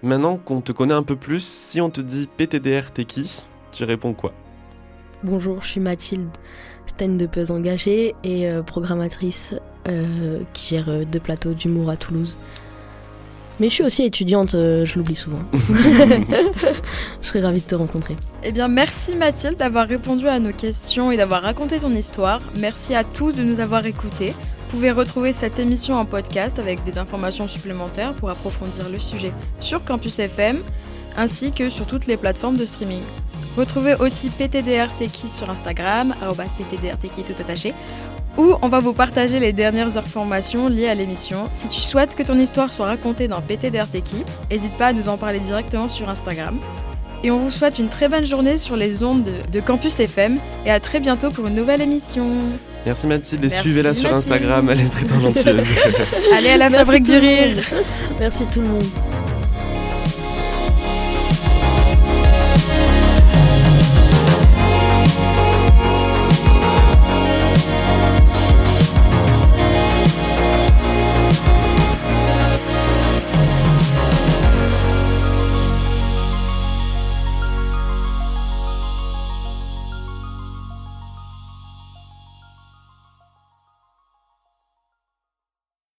Maintenant 0.03 0.37
qu'on 0.37 0.61
te 0.61 0.71
connaît 0.71 0.93
un 0.93 1.03
peu 1.03 1.17
plus, 1.17 1.43
si 1.43 1.81
on 1.81 1.89
te 1.89 1.99
dit 1.99 2.29
PTDR, 2.37 2.91
t'es 2.93 3.03
qui? 3.03 3.43
Tu 3.73 3.83
réponds 3.83 4.13
quoi? 4.13 4.31
Bonjour, 5.21 5.61
je 5.63 5.67
suis 5.67 5.81
Mathilde, 5.81 6.29
stand-upeuse 6.85 7.51
engagée 7.51 8.15
et 8.23 8.49
euh, 8.49 8.63
programmatrice 8.63 9.53
euh, 9.89 10.39
qui 10.53 10.67
gère 10.69 10.87
euh, 10.87 11.03
deux 11.03 11.19
plateaux 11.19 11.53
d'humour 11.53 11.89
à 11.89 11.97
Toulouse. 11.97 12.37
Mais 13.61 13.69
je 13.69 13.75
suis 13.75 13.83
aussi 13.83 14.01
étudiante, 14.03 14.55
euh, 14.55 14.85
je 14.85 14.97
l'oublie 14.97 15.13
souvent. 15.13 15.37
je 15.53 17.27
serais 17.27 17.41
ravie 17.41 17.61
de 17.61 17.65
te 17.65 17.75
rencontrer. 17.75 18.15
Eh 18.43 18.51
bien, 18.51 18.67
merci 18.67 19.15
Mathilde 19.15 19.55
d'avoir 19.57 19.87
répondu 19.87 20.27
à 20.27 20.39
nos 20.39 20.51
questions 20.51 21.11
et 21.11 21.17
d'avoir 21.17 21.43
raconté 21.43 21.79
ton 21.79 21.91
histoire. 21.91 22.41
Merci 22.59 22.95
à 22.95 23.03
tous 23.03 23.35
de 23.35 23.43
nous 23.43 23.59
avoir 23.59 23.85
écoutés. 23.85 24.31
Vous 24.31 24.71
pouvez 24.71 24.89
retrouver 24.89 25.31
cette 25.31 25.59
émission 25.59 25.97
en 25.97 26.05
podcast 26.05 26.57
avec 26.57 26.83
des 26.85 26.97
informations 26.97 27.47
supplémentaires 27.47 28.15
pour 28.15 28.31
approfondir 28.31 28.89
le 28.89 28.97
sujet 28.97 29.31
sur 29.59 29.85
Campus 29.85 30.17
FM 30.17 30.63
ainsi 31.15 31.51
que 31.51 31.69
sur 31.69 31.85
toutes 31.85 32.07
les 32.07 32.17
plateformes 32.17 32.57
de 32.57 32.65
streaming. 32.65 33.03
Retrouvez 33.55 33.93
aussi 33.99 34.31
PTDR 34.31 34.87
sur 35.27 35.51
Instagram, 35.51 36.15
PTDR 36.57 36.97
tout 36.97 37.33
attaché, 37.39 37.75
où 38.37 38.53
on 38.61 38.67
va 38.67 38.79
vous 38.79 38.93
partager 38.93 39.39
les 39.39 39.53
dernières 39.53 39.97
informations 39.97 40.67
liées 40.67 40.87
à 40.87 40.95
l'émission. 40.95 41.49
Si 41.51 41.67
tu 41.67 41.79
souhaites 41.79 42.15
que 42.15 42.23
ton 42.23 42.37
histoire 42.37 42.71
soit 42.71 42.85
racontée 42.85 43.27
dans 43.27 43.41
PTDR 43.41 43.87
Teki, 43.87 44.23
n'hésite 44.49 44.73
pas 44.73 44.87
à 44.87 44.93
nous 44.93 45.09
en 45.09 45.17
parler 45.17 45.39
directement 45.39 45.87
sur 45.87 46.09
Instagram. 46.09 46.57
Et 47.23 47.29
on 47.29 47.37
vous 47.37 47.51
souhaite 47.51 47.77
une 47.77 47.89
très 47.89 48.09
bonne 48.09 48.25
journée 48.25 48.57
sur 48.57 48.75
les 48.75 49.03
ondes 49.03 49.23
de, 49.23 49.33
de 49.51 49.59
Campus 49.59 49.99
FM 49.99 50.39
et 50.65 50.71
à 50.71 50.79
très 50.79 50.99
bientôt 50.99 51.29
pour 51.29 51.47
une 51.47 51.55
nouvelle 51.55 51.81
émission. 51.81 52.25
Merci 52.85 53.05
Mathilde 53.07 53.45
et 53.45 53.49
suivez-la 53.49 53.93
sur. 53.93 54.13
Instagram, 54.13 54.69
elle 54.71 54.81
est 54.81 54.89
très 54.89 55.05
talentueuse. 55.05 55.67
Allez 56.37 56.49
à 56.49 56.57
la 56.57 56.69
Merci 56.69 56.85
fabrique 56.85 57.03
du 57.03 57.17
rire. 57.17 57.57
Merci 58.19 58.47
tout 58.47 58.61
le 58.61 58.67
monde. 58.67 59.10